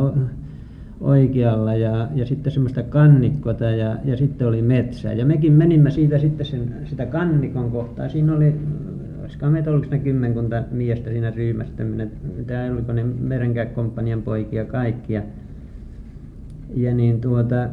[1.01, 5.13] oikealla ja, ja sitten semmoista kannikkota ja, ja sitten oli metsää.
[5.13, 8.09] Ja mekin menimme siitä sitten sen, sitä kannikon kohtaa.
[8.09, 8.55] Siinä oli,
[9.23, 11.85] olisikohan meitä oliko ne kymmenkunta miestä siinä ryhmässä,
[12.37, 15.13] mitä oliko ne komppanian poikia kaikki.
[15.13, 15.23] Ja,
[16.75, 17.69] ja niin tuota,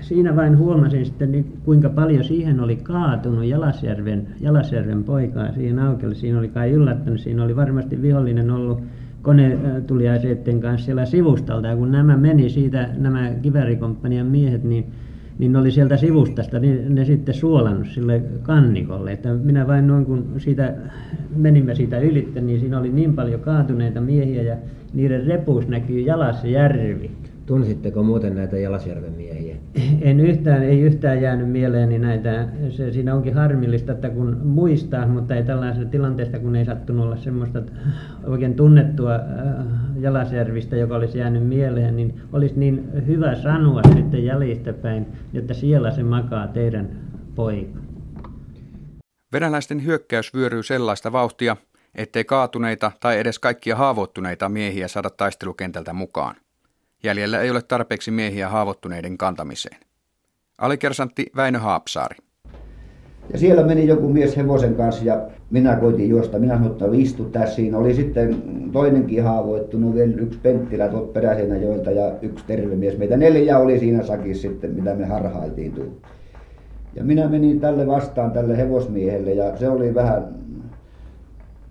[0.00, 6.14] siinä vain huomasin sitten niin kuinka paljon siihen oli kaatunut Jalasjärven, Jalasjärven poikaa siihen Aukelle.
[6.14, 8.82] Siinä oli kai yllättänyt, siinä oli varmasti vihollinen ollut
[9.22, 14.84] konetuliaseiden kanssa siellä sivustalta ja kun nämä meni siitä, nämä kiväärikomppanian miehet, niin
[15.38, 19.12] niin ne oli sieltä sivustasta niin ne sitten suolannut sille kannikolle.
[19.12, 20.74] Että minä vain noin kun siitä,
[21.36, 24.56] menimme siitä ylitte, niin siinä oli niin paljon kaatuneita miehiä ja
[24.94, 27.10] niiden repuus näkyy jalassa järvi.
[27.48, 29.56] Tunsitteko muuten näitä Jalasjärven miehiä?
[30.00, 32.48] En yhtään, ei yhtään jäänyt mieleeni näitä.
[32.70, 37.16] Se, siinä onkin harmillista, että kun muistaa, mutta ei tällaisesta tilanteesta, kun ei sattunut olla
[37.16, 37.62] semmoista
[38.24, 39.20] oikein tunnettua äh,
[40.00, 45.90] Jalasjärvistä, joka olisi jäänyt mieleen, niin olisi niin hyvä sanoa sitten jäljistä päin, että siellä
[45.90, 46.88] se makaa teidän
[47.34, 47.78] poika.
[49.32, 51.56] Venäläisten hyökkäys vyöryy sellaista vauhtia,
[51.94, 56.34] ettei kaatuneita tai edes kaikkia haavoittuneita miehiä saada taistelukentältä mukaan.
[57.04, 59.76] Jäljellä ei ole tarpeeksi miehiä haavoittuneiden kantamiseen.
[60.58, 62.16] Alikersantti Väinö Haapsaari.
[63.32, 66.38] Ja siellä meni joku mies hevosen kanssa ja minä koitin juosta.
[66.38, 67.56] Minä sanoin, että istu tässä.
[67.56, 72.98] Siinä oli sitten toinenkin haavoittunut, vielä yksi Penttilä tuolta Peräsenäjoelta ja yksi terve mies.
[72.98, 76.02] Meitä neljä oli siinä sakissa sitten, mitä me harhailtiin tullut.
[76.94, 80.34] Ja minä menin tälle vastaan, tälle hevosmiehelle ja se oli vähän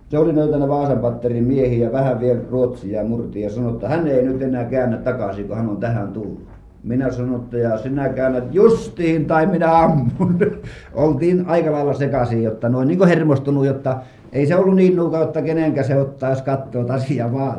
[0.08, 4.06] se oli löytänyt Vaasan patterin miehiä vähän vielä Ruotsia ja murti ja sanoi, että hän
[4.06, 6.48] ei nyt enää käännä takaisin, kun hän on tähän tullut.
[6.82, 10.38] Minä sanoin, että ja sinä käännät justiin tai minä ammun.
[10.94, 13.96] Oltiin aika lailla sekaisin, jotta noin niin hermostunut, jotta
[14.32, 17.58] ei se ollut niin nuuka, että kenenkä se ottaa, jos katsoo asiaa vaan.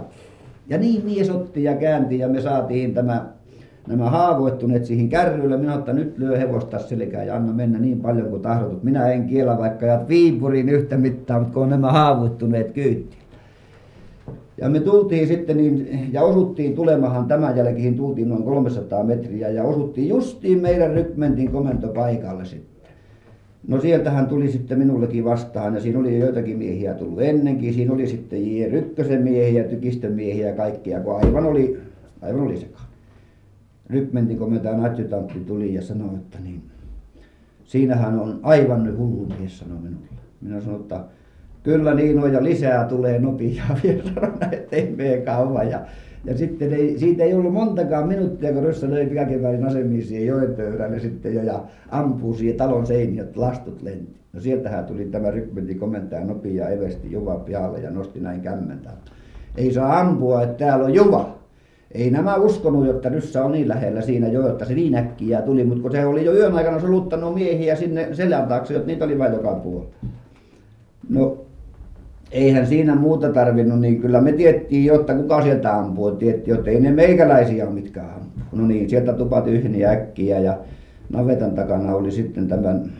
[0.69, 3.25] Ja niin mies otti ja käänti ja me saatiin tämä
[3.89, 5.57] nämä haavoittuneet siihen kärrylle.
[5.57, 8.83] Minä että nyt lyö hevosta selkään ja anna mennä niin paljon kuin tahdotut.
[8.83, 13.17] Minä en kiellä vaikka ja Viipuriin yhtä mittaa, mutta kun on nämä haavoittuneet kyytti.
[14.57, 19.63] Ja me tultiin sitten niin, ja osuttiin tulemahan tämän jälkeen, tultiin noin 300 metriä ja
[19.63, 22.91] osuttiin justiin meidän rykmentin komentopaikalle sitten.
[23.67, 27.73] No sieltähän tuli sitten minullekin vastaan ja siinä oli joitakin miehiä tullut ennenkin.
[27.73, 28.69] Siinä oli sitten J.
[28.71, 31.79] Rykkösen miehiä, tykistön miehiä ja kaikkia, kun aivan oli,
[32.21, 32.88] aivan oli sekaan
[33.89, 36.61] rykmentin komentajan adjutantti tuli ja sanoi, että niin,
[37.63, 40.07] siinähän on aivan nyt hullu mies, sanoi minulle.
[40.41, 41.03] Minä sanoin, että
[41.63, 45.69] kyllä niin on ja lisää tulee nopeaa vielä, että ei mene kauan.
[45.69, 45.81] Ja,
[46.25, 50.55] ja sitten ei, siitä ei ollut montakaan minuuttia, kun Ryssä löi pikakiväärin asemiin siihen joen
[50.55, 54.19] töyrälle sitten jo ja ampuu siihen talon seiniä, että lastut lenti.
[54.33, 58.89] No sieltähän tuli tämä rykmentin komentaja nopea evesti Juva pihalle ja nosti näin kämmentä.
[59.57, 61.38] Ei saa ampua, että täällä on Juva
[61.91, 65.63] ei nämä uskonut, jotta Ryssä on niin lähellä siinä jo, että se niin äkkiä tuli,
[65.63, 69.19] mutta kun se oli jo yön aikana soluttanut miehiä sinne selän taakse, että niitä oli
[69.19, 69.93] vain joka puolella.
[71.09, 71.37] No,
[72.31, 76.11] eihän siinä muuta tarvinnut, niin kyllä me tiettiin jo, että kuka sieltä ampuu.
[76.11, 78.29] Tiettiin, että ei ne meikäläisiä ole mitkä ampuu.
[78.51, 80.57] No niin, sieltä tupa tyhni äkkiä ja
[81.09, 82.91] navetan takana oli sitten tämän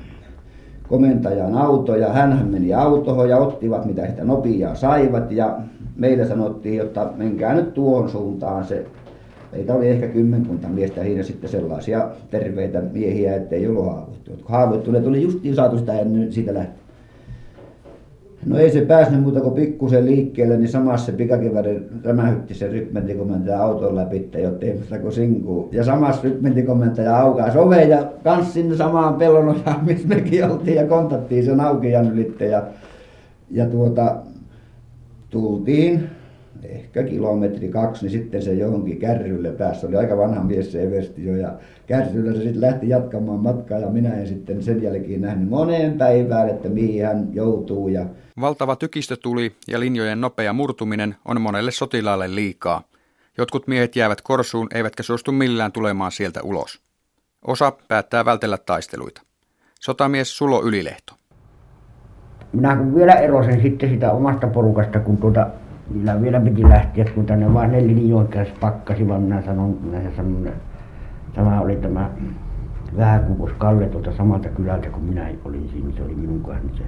[0.88, 5.60] komentajan auto ja hän meni autoon ja ottivat mitä sitä nopeaa saivat ja
[6.00, 8.86] meille sanottiin, että menkää nyt tuohon suuntaan se
[9.52, 14.42] Meitä oli ehkä kymmenkunta miestä siinä sitten sellaisia terveitä miehiä, ettei ollut haavoittuneet.
[14.42, 16.80] Kun haavoittuneet oli justiin saatu sitä ennen siitä lähteä.
[18.46, 23.64] No ei se päässyt muuta kuin pikkusen liikkeelle, niin samassa se pikakiväri rämähytti se rykmentikomentaja
[23.64, 25.70] auton läpi, jotta ei muuta kuin sinkuu.
[25.72, 31.46] Ja samassa rykmentikomentaja aukaisi oven ja kans sinne samaan pellon missä mekin oltiin ja kontattiin
[31.46, 32.46] sen aukijan ylitte.
[32.46, 32.64] Ja,
[33.52, 34.16] ja tuota,
[35.30, 36.10] tultiin
[36.64, 39.80] ehkä kilometri kaksi, niin sitten se johonkin kärrylle pääsi.
[39.80, 41.54] Se oli aika vanha mies se Eversti jo ja
[41.88, 46.50] kärryllä se sitten lähti jatkamaan matkaa ja minä en sitten sen jälkeen nähnyt moneen päivään,
[46.50, 47.88] että mihin hän joutuu.
[47.88, 48.06] Ja...
[48.42, 52.84] Valtava tykistö tuli ja linjojen nopea murtuminen on monelle sotilaalle liikaa.
[53.38, 56.82] Jotkut miehet jäävät korsuun eivätkä suostu millään tulemaan sieltä ulos.
[57.48, 59.22] Osa päättää vältellä taisteluita.
[59.80, 61.19] Sotamies Sulo Ylilehto
[62.54, 65.48] minä kun vielä erosin sitten sitä omasta porukasta, kun tuota,
[65.90, 70.48] minä vielä piti lähteä, kun tänne vain ne linjoittaisi pakkasi, vaan minä sanon, minä sanon,
[71.34, 72.10] tämä oli tämä
[72.98, 76.64] Vähäkuukos Kalle tuolta samalta kylältä, kun minä olin siinä, se oli minun kanssa.
[76.68, 76.84] Niin se,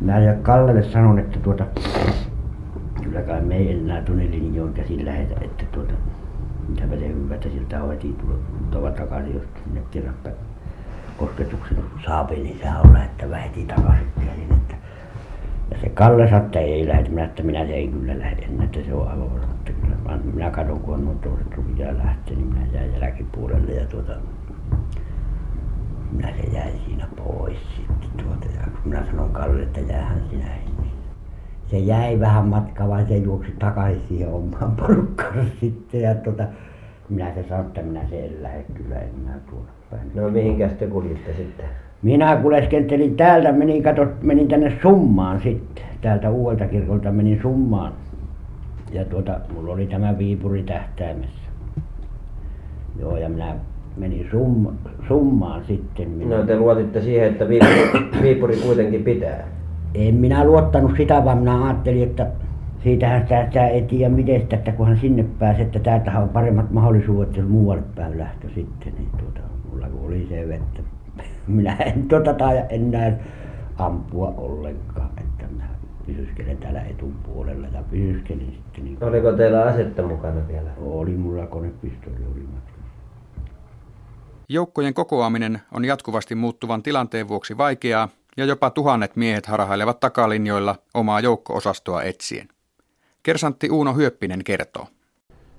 [0.00, 1.64] minä ja Kallelle sanon, että tuota,
[3.02, 5.92] kyllä kai me ei enää tuonne linjoon käsin lähetä, että tuota,
[6.68, 8.16] mitäpä se hyvätä siltä on heti
[8.70, 10.14] tulla takaisin, jos sinne kerran
[11.18, 14.52] kosketuksen saapi, niin sehän on lähettävä heti takaisin käsin.
[14.52, 14.74] Että
[15.70, 17.08] ja se Kalle että ei lähde.
[17.08, 19.54] Minä että minä ei kyllä lähde enää, että se on aivan varma.
[19.54, 23.72] Että kyllä vaan minä katson, kun on nuo toiset rupeaa lähteä, niin minä jäin jälkipuolelle
[23.72, 24.12] ja tuota,
[26.12, 28.46] minä se jäin siinä pois sitten tuota.
[28.56, 30.92] Ja minä sanon Kalle, että jäähän sinä niin
[31.70, 36.00] se jäi vähän matkaa, vaan se juoksi takaisin siihen omaan porukkaan sitten.
[36.00, 36.44] Ja tuota,
[37.08, 40.86] minä se sanoin että minä se en lähde kyllä enää tuonne päin No mihinkäs te
[40.86, 41.66] kuljitte sitten?
[42.02, 45.84] minä kuljeskentelin täältä menin kato menin tänne Summaan sitten.
[46.00, 47.92] Täältä Uudelta kirkolta menin Summaan.
[48.92, 51.48] Ja tuota minulla oli tämä Viipuri tähtäimessä.
[53.00, 53.54] Joo ja minä
[53.96, 54.28] menin-
[55.08, 56.10] Summaan sitten.
[56.10, 57.82] Minä No te luotitte siihen, että Viipuri,
[58.22, 59.44] Viipuri kuitenkin pitää.
[59.94, 62.26] en minä luottanut sitä vaan minä ajattelin että
[62.84, 66.70] siitähän sitä sitä ei tiedä miten sitä että kunhan sinne pääsee että täältähän on paremmat
[66.70, 70.82] mahdollisuudet jos muualle päin lähtö sitten niin tuota minulla kun oli se vettä
[71.46, 73.18] minä en tuota taida enää
[73.78, 75.68] ampua ollenkaan että minä
[76.06, 80.70] pysyskelen täällä etupuolella ja pysyskelin sitten niin Oliko teillä asetta mukana vielä?
[80.80, 82.78] oli minulla konepistooli oli matkassa
[84.48, 91.20] Joukkojen kokoaminen on jatkuvasti muuttuvan tilanteen vuoksi vaikeaa ja jopa tuhannet miehet harhailevat takalinjoilla omaa
[91.20, 92.48] joukko-osastoa etsien.
[93.22, 94.86] Kersantti Uuno Hyöppinen kertoo.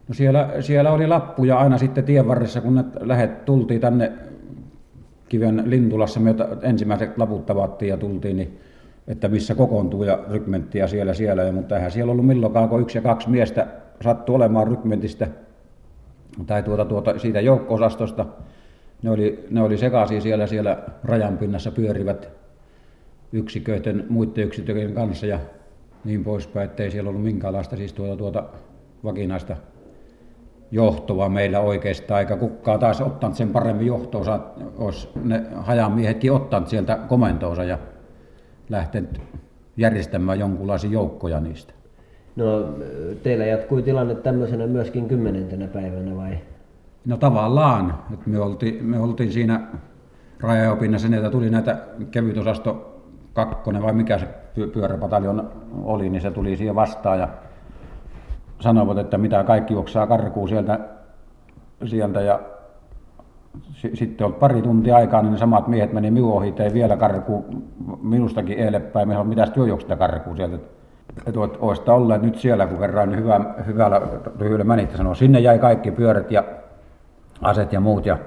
[0.10, 4.12] No siellä, siellä oli lappuja aina sitten tien varressa, kun ne lähet, tultiin tänne
[5.30, 8.60] Kiven Lintulassa, me ensimmäiset laput tavattiin ja tultiin, niin
[9.08, 11.43] että missä kokoontuu ja rykmenttiä siellä siellä.
[11.43, 13.67] Ja, mutta eihän siellä ollut milloinkaan, kun yksi ja kaksi miestä
[14.02, 15.28] sattui olemaan rykmentistä
[16.48, 18.26] tai tuota, tuota, siitä joukko-osastosta.
[19.04, 22.30] Ne oli, ne oli sekaisin siellä, siellä rajan pinnassa pyörivät
[23.32, 25.39] yksiköiden, muiden yksiköiden kanssa ja
[26.04, 28.43] niin poispäin, ettei siellä ollut minkäänlaista siis tuota, tuota
[29.04, 29.56] vakinaista
[30.71, 34.39] johtoa meillä oikeastaan, eikä kukaan taas ottanut sen paremmin johtoonsa,
[34.77, 37.77] olisi ne hajamiehetkin ottanut sieltä komentoonsa ja
[38.69, 39.21] lähtenyt
[39.77, 41.73] järjestämään jonkunlaisia joukkoja niistä.
[42.36, 42.45] No
[43.23, 46.38] teillä jatkui tilanne tämmöisenä myöskin kymmenentenä päivänä vai?
[47.05, 49.67] No tavallaan, että me oltiin, me oltiin siinä
[50.39, 51.77] rajaopinnassa, että tuli näitä
[52.12, 53.01] kevytosasto
[53.34, 54.27] kakkonen vai mikä se
[54.73, 55.51] pyöräpataljon
[55.84, 57.27] oli, niin se tuli siihen vastaan ja
[58.60, 60.80] sanovat, että mitä kaikki juoksaa karkuun sieltä,
[61.86, 62.39] sieltä ja
[63.93, 67.63] sitten on pari tuntia aikaa, niin ne samat miehet meni minun ohi, ei vielä karkuun
[68.02, 69.08] minustakin eilepäin.
[69.08, 70.58] Me mitä työ juoksista karkuun sieltä.
[71.26, 74.02] Että olisitte olleet nyt siellä, kun kerran niin hyvä, hyvällä
[74.39, 75.15] lyhyellä menitte sanoa.
[75.15, 76.43] Sinne jäi kaikki pyörät ja
[77.41, 78.17] aset ja muut ja,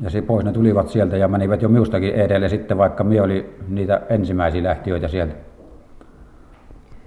[0.00, 3.56] ja se pois ne tulivat sieltä ja menivät jo minustakin edelle sitten, vaikka minä oli
[3.68, 5.34] niitä ensimmäisiä lähtiöitä sieltä.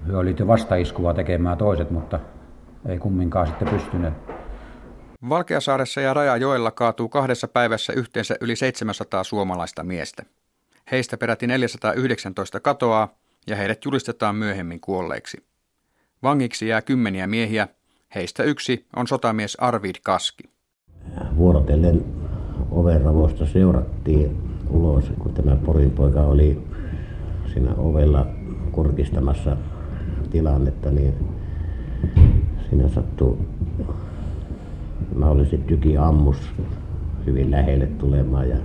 [0.08, 2.20] He olivat jo vastaiskua tekemään toiset, mutta
[2.86, 4.14] ei kumminkaan sitten pystyneet.
[5.30, 10.24] Valkeasaaressa ja Rajajoella kaatuu kahdessa päivässä yhteensä yli 700 suomalaista miestä.
[10.92, 13.10] Heistä peräti 419 katoaa
[13.48, 15.44] ja heidät julistetaan myöhemmin kuolleiksi.
[16.24, 17.68] Vangiksi jää kymmeniä miehiä,
[18.16, 20.44] heistä yksi on sotamies Arvid Kaski.
[21.36, 22.06] Vuorotellen
[22.72, 24.38] ovenravosta seurattiin
[24.70, 26.68] ulos, kun tämä Porin poika oli
[27.54, 28.26] siinä ovella
[28.72, 29.58] kurkistamassa
[30.28, 31.13] tilannetta, niin
[32.70, 33.38] siinä sattui
[35.16, 36.38] mahdollisesti tyki ammus
[37.26, 38.58] hyvin lähelle tulemaan ja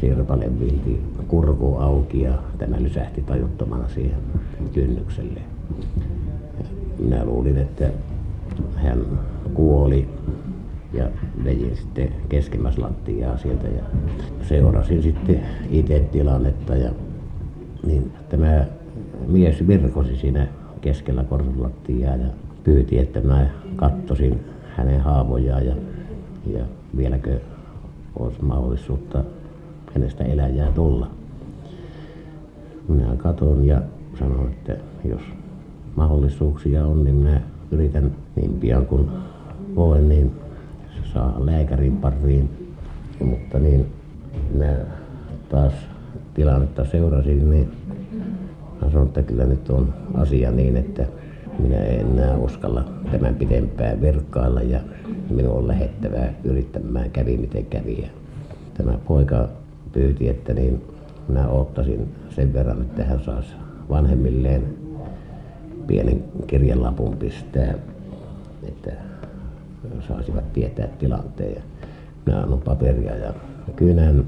[0.00, 4.18] Sirpale vilti kurku auki ja tämä lysähti tajuttomana siihen
[4.72, 5.40] kynnykselle.
[6.58, 6.64] Ja
[6.98, 7.90] minä luulin, että
[8.74, 8.98] hän
[9.54, 10.08] kuoli
[10.92, 11.08] ja
[11.44, 13.82] vedin sitten keskemmäs lattiaa sieltä ja
[14.42, 16.90] seurasin sitten itse tilannetta ja
[17.86, 18.64] niin tämä
[19.26, 20.46] mies virkosi siinä
[20.82, 22.28] keskellä korsulattiaa ja
[22.64, 24.40] pyyti, että mä kattosin
[24.76, 25.74] hänen haavojaan ja,
[26.46, 26.64] ja
[26.96, 27.40] vieläkö
[28.18, 29.24] olisi mahdollisuutta
[29.94, 31.06] hänestä eläjää tulla.
[32.88, 33.82] Minä katon ja
[34.18, 35.22] sanon, että jos
[35.96, 37.40] mahdollisuuksia on, niin minä
[37.70, 39.08] yritän niin pian kuin
[39.74, 40.32] voin, niin
[41.14, 42.50] saa lääkärin pariin.
[43.24, 43.86] Mutta niin
[44.52, 44.76] minä
[45.48, 45.72] taas
[46.34, 47.72] tilannetta seurasin, niin
[48.84, 51.06] mä sanoin, että kyllä nyt on asia niin, että
[51.58, 54.80] minä en enää uskalla tämän pidempään verkkailla ja
[55.30, 58.10] minun on lähettävää yrittämään kävi miten kävi.
[58.74, 59.48] Tämä poika
[59.92, 60.84] pyyti, että niin
[61.28, 63.52] minä ottaisin sen verran, että hän saisi
[63.88, 64.62] vanhemmilleen
[65.86, 67.74] pienen kirjelapun pistää,
[68.68, 68.90] että
[70.08, 71.62] saisivat tietää tilanteen.
[72.26, 73.32] Minä annan paperia ja
[73.76, 74.24] kynän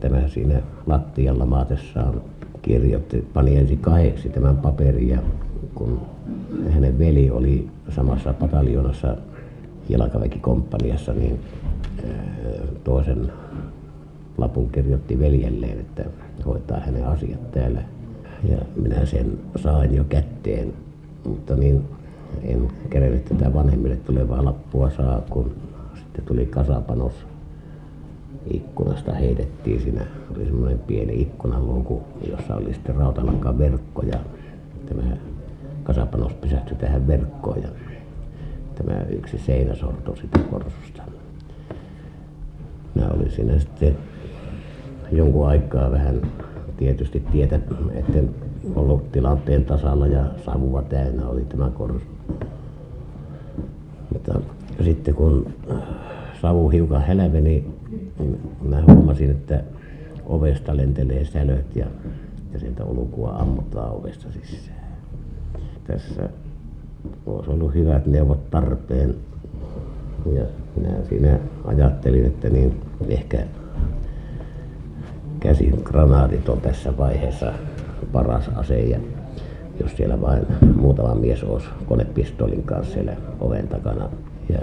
[0.00, 2.22] tämä siinä lattialla maatessaan
[2.68, 5.18] kirjoitti, pani ensin kahdeksi tämän paperin ja
[5.74, 6.00] kun
[6.70, 9.16] hänen veli oli samassa pataljonassa
[9.88, 11.40] jalkaväkikomppaniassa, niin
[12.84, 13.32] toisen
[14.38, 16.04] lapun kirjoitti veljelleen, että
[16.46, 17.82] hoitaa hänen asiat täällä.
[18.50, 20.72] Ja minä sen sain jo kätteen,
[21.24, 21.84] mutta niin
[22.42, 25.52] en kerennyt tätä vanhemmille tulevaa lappua saa, kun
[25.94, 27.12] sitten tuli kasapanos
[28.50, 30.06] ikkunasta heitettiin siinä.
[30.36, 34.18] Oli semmoinen pieni ikkunaluuku, jossa oli sitten rautalankan verkko ja
[34.86, 35.16] tämä
[35.82, 37.62] kasapanos pysähtyi tähän verkkoon.
[37.62, 37.68] Ja
[38.74, 41.02] tämä yksi seinäsorto sitä korsusta.
[42.94, 43.96] Minä olin siinä sitten
[45.12, 46.22] jonkun aikaa vähän
[46.76, 47.60] tietysti tietä,
[47.94, 48.30] etten
[48.74, 52.06] ollut tilanteen tasalla ja savua täynnä oli tämä korsu.
[54.12, 54.40] Mutta
[54.84, 55.46] sitten kun
[56.40, 57.66] savu hiukan hälveni,
[58.18, 59.62] niin mä huomasin, että
[60.26, 61.86] ovesta lentelee sälöt ja,
[62.52, 64.78] ja sieltä ulkoa ammutaan ovesta sisään.
[65.86, 66.28] Tässä
[67.26, 69.14] olisi ollut hyvät neuvot tarpeen.
[70.32, 70.44] Ja
[70.76, 73.46] minä siinä ajattelin, että niin ehkä
[75.40, 77.52] käsigranaatit on tässä vaiheessa
[78.12, 78.80] paras ase.
[78.80, 78.98] Ja
[79.80, 80.46] jos siellä vain
[80.76, 84.08] muutama mies olisi konepistolin kanssa siellä oven takana.
[84.48, 84.58] Ja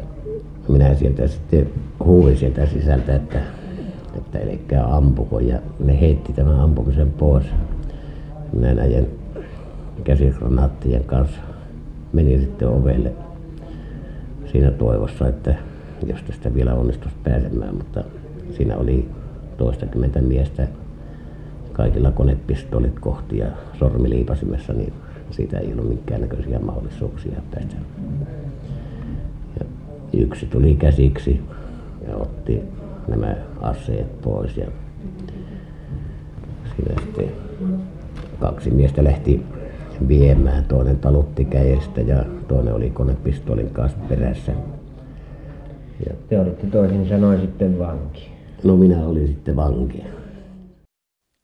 [0.68, 1.70] minä sieltä sitten
[2.04, 3.40] huuin sieltä sisältä, että,
[4.18, 5.40] että älkää ampuko.
[5.40, 7.46] Ja ne heitti tämän ampumisen pois.
[8.54, 9.08] Minä näin
[10.04, 11.42] käsikranaattien kanssa
[12.14, 13.12] menin sitten ovelle
[14.52, 15.56] siinä toivossa, että
[16.06, 18.04] jos tästä vielä onnistuisi pääsemään, mutta
[18.58, 19.10] siinä oli
[19.58, 20.68] toistakymmentä miestä
[21.74, 23.48] kaikilla konepistolit kohti ja
[23.80, 24.94] sormiliipasimessa, niin
[25.32, 27.76] siitä ei ollut minkäännäköisiä mahdollisuuksia päästä.
[30.14, 31.42] Yksi tuli käsiksi
[32.08, 32.62] ja otti
[33.08, 34.68] nämä aseet pois ja
[36.76, 37.32] siinä sitten
[38.40, 39.42] kaksi miestä lähti
[40.08, 40.66] viemään.
[40.66, 44.52] Toinen talutti kädestä ja toinen oli konepistolin kanssa perässä.
[46.08, 48.32] Ja te olitte toisin sanoen sitten vanki.
[48.64, 50.04] No minä olin sitten vanki.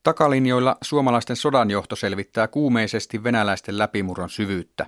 [0.03, 4.85] Takalinjoilla suomalaisten sodanjohto selvittää kuumeisesti venäläisten läpimurron syvyyttä.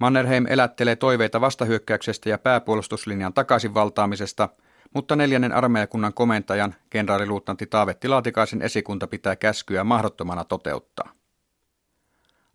[0.00, 4.48] Mannerheim elättelee toiveita vastahyökkäyksestä ja pääpuolustuslinjan takaisin valtaamisesta,
[4.94, 11.12] mutta neljännen armeijakunnan komentajan, kenraaliluutnantti Taavetti Laatikaisen esikunta pitää käskyä mahdottomana toteuttaa.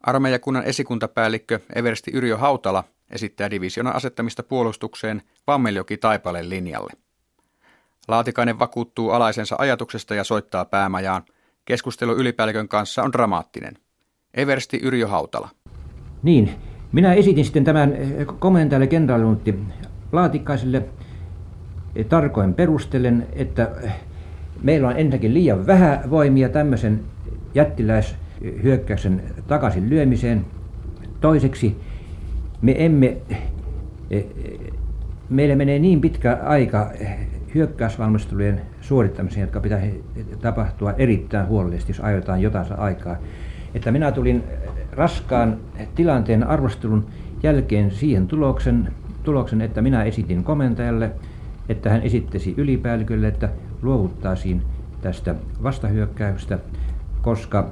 [0.02, 6.92] Armeijakunnan esikuntapäällikkö Eversti Yrjö Hautala esittää divisionan asettamista puolustukseen Vammeljoki Taipaleen linjalle.
[8.08, 11.24] Laatikainen vakuuttuu alaisensa ajatuksesta ja soittaa päämajaan.
[11.66, 13.78] Keskustelu ylipäällikön kanssa on dramaattinen.
[14.34, 15.50] Eversti Yrjö Hautala.
[16.24, 19.60] Niin, minä esitin sitten tämän eh, komentajalle kenraalinuutti
[20.12, 20.84] Laatikaiselle
[21.96, 23.92] eh, tarkoin perustellen, että eh,
[24.64, 27.00] meillä on ensinnäkin liian vähän voimia tämmöisen
[27.56, 28.16] jättiläis
[28.64, 30.46] hyökkäyksen takaisin lyömiseen.
[31.22, 31.78] Toiseksi
[32.62, 33.18] me emme,
[35.30, 36.92] meille menee niin pitkä aika
[37.56, 39.82] hyökkäysvalmistelujen suorittamiseen, jotka pitää
[40.42, 43.16] tapahtua erittäin huolellisesti, jos aiotaan jotain aikaa.
[43.76, 44.44] Että minä tulin
[44.96, 45.58] raskaan
[45.96, 47.06] tilanteen arvostelun
[47.44, 48.94] jälkeen siihen tuloksen,
[49.24, 51.12] tuloksen, että minä esitin komentajalle,
[51.70, 53.50] että hän esittäisi ylipäällikölle, että
[53.82, 54.62] luovuttaisiin
[55.02, 56.60] tästä vastahyökkäyksestä,
[57.22, 57.70] koska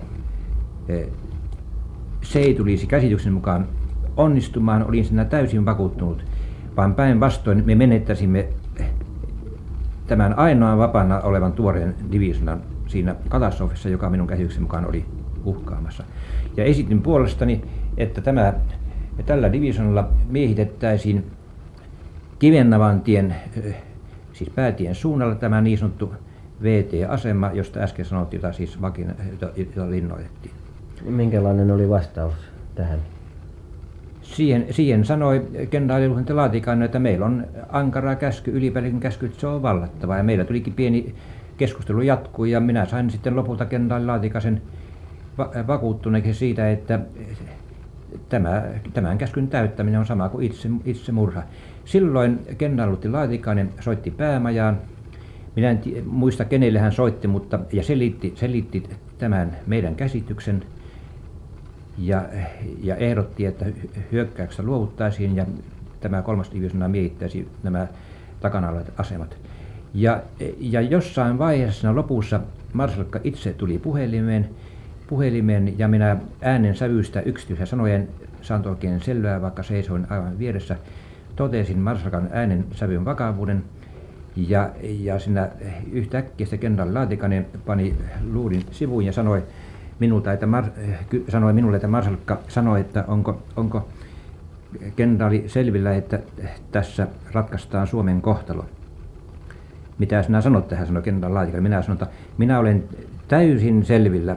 [2.21, 3.67] se ei tulisi käsityksen mukaan
[4.17, 6.26] onnistumaan, olin siinä täysin vakuuttunut,
[6.78, 8.47] vaan päinvastoin me menettäisimme
[10.07, 15.05] tämän ainoan vapaana olevan tuoreen divisionan siinä katastrofissa, joka minun käsityksen mukaan oli
[15.45, 16.03] uhkaamassa.
[16.57, 17.61] Ja esitin puolestani,
[17.97, 18.53] että tämä,
[19.25, 21.31] tällä divisionalla miehitettäisiin
[22.39, 23.35] Kivennavantien,
[24.33, 26.13] siis päätien suunnalla tämä niin sanottu
[26.63, 30.53] VT-asema, josta äsken sanottiin, jota siis vakina, jota, jota linnoitettiin.
[31.05, 32.33] Minkälainen oli vastaus
[32.75, 32.99] tähän?
[34.21, 39.47] Siihen, siihen sanoi kenraali Luhente Laatikainen, että meillä on ankara käsky, ylipäällikön käsky, että se
[39.47, 40.17] on vallattava.
[40.17, 41.15] Ja meillä tulikin pieni
[41.57, 44.61] keskustelu jatkuu ja minä sain sitten lopulta kenraali Laatikaisen
[45.67, 46.99] vakuuttuneeksi siitä, että
[48.29, 48.63] tämä,
[48.93, 51.43] tämän käskyn täyttäminen on sama kuin itse, itse murha.
[51.86, 54.79] Silloin kenraali Laatikainen soitti päämajaan.
[55.55, 58.84] Minä en muista kenelle hän soitti, mutta ja selitti, selitti
[59.17, 60.63] tämän meidän käsityksen
[61.97, 62.25] ja,
[62.84, 63.65] ja ehdotti, että
[64.11, 65.45] hyökkäyksestä luovuttaisiin ja
[65.99, 67.88] tämä kolmas divisioona miehittäisi nämä
[68.39, 69.38] takana olevat asemat.
[69.93, 70.23] Ja,
[70.59, 72.39] ja jossain vaiheessa lopussa
[72.73, 74.49] Marsalkka itse tuli puhelimeen,
[75.14, 78.07] puhelimeen ja minä äänen sävystä yksityisen sanojen
[78.41, 80.76] saanut oikein selvää, vaikka seisoin aivan vieressä.
[81.36, 83.64] Totesin Marsalkan äänen sävyn vakavuuden
[84.36, 85.49] ja, ja siinä
[85.91, 87.95] yhtäkkiä se kenraali Laatikainen pani
[88.32, 89.43] luudin sivuun ja sanoi,
[89.99, 90.64] minulta, että Mar,
[91.30, 93.88] sanoi minulle, että Marsalkka sanoi, että onko, onko
[94.95, 96.20] kenraali selvillä, että
[96.72, 98.66] tässä ratkaistaan Suomen kohtalo.
[99.97, 101.64] Mitä sinä sanot tähän, sanoi kenraali Laatikainen.
[101.64, 102.07] Minä sanon, että
[102.38, 102.84] minä olen
[103.28, 104.36] täysin selvillä,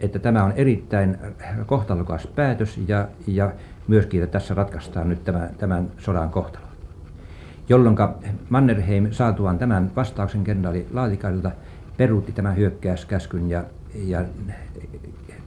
[0.00, 1.18] että tämä on erittäin
[1.66, 3.52] kohtalokas päätös ja, ja
[3.88, 6.66] myöskin, että tässä ratkaistaan nyt tämän, tämän sodan kohtalo.
[7.68, 7.96] Jolloin
[8.48, 11.50] Mannerheim saatuaan tämän vastauksen kenraali Laatikaiselta
[11.96, 14.24] peruutti tämän hyökkäyskäskyn ja, ja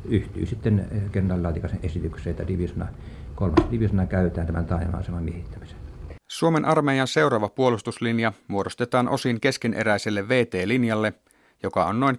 [0.05, 2.87] yhtyy sitten kenraali Laatikaisen esitykseen, että divisiona,
[3.35, 5.79] kolmas divisiona käytetään tämän taajama-aseman miehittämiseen.
[6.27, 11.13] Suomen armeijan seuraava puolustuslinja muodostetaan osin keskeneräiselle VT-linjalle,
[11.63, 12.15] joka on noin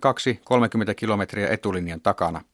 [0.91, 2.45] 2-30 kilometriä etulinjan takana.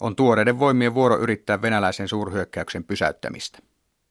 [0.00, 3.58] On tuoreiden voimien vuoro yrittää venäläisen suurhyökkäyksen pysäyttämistä.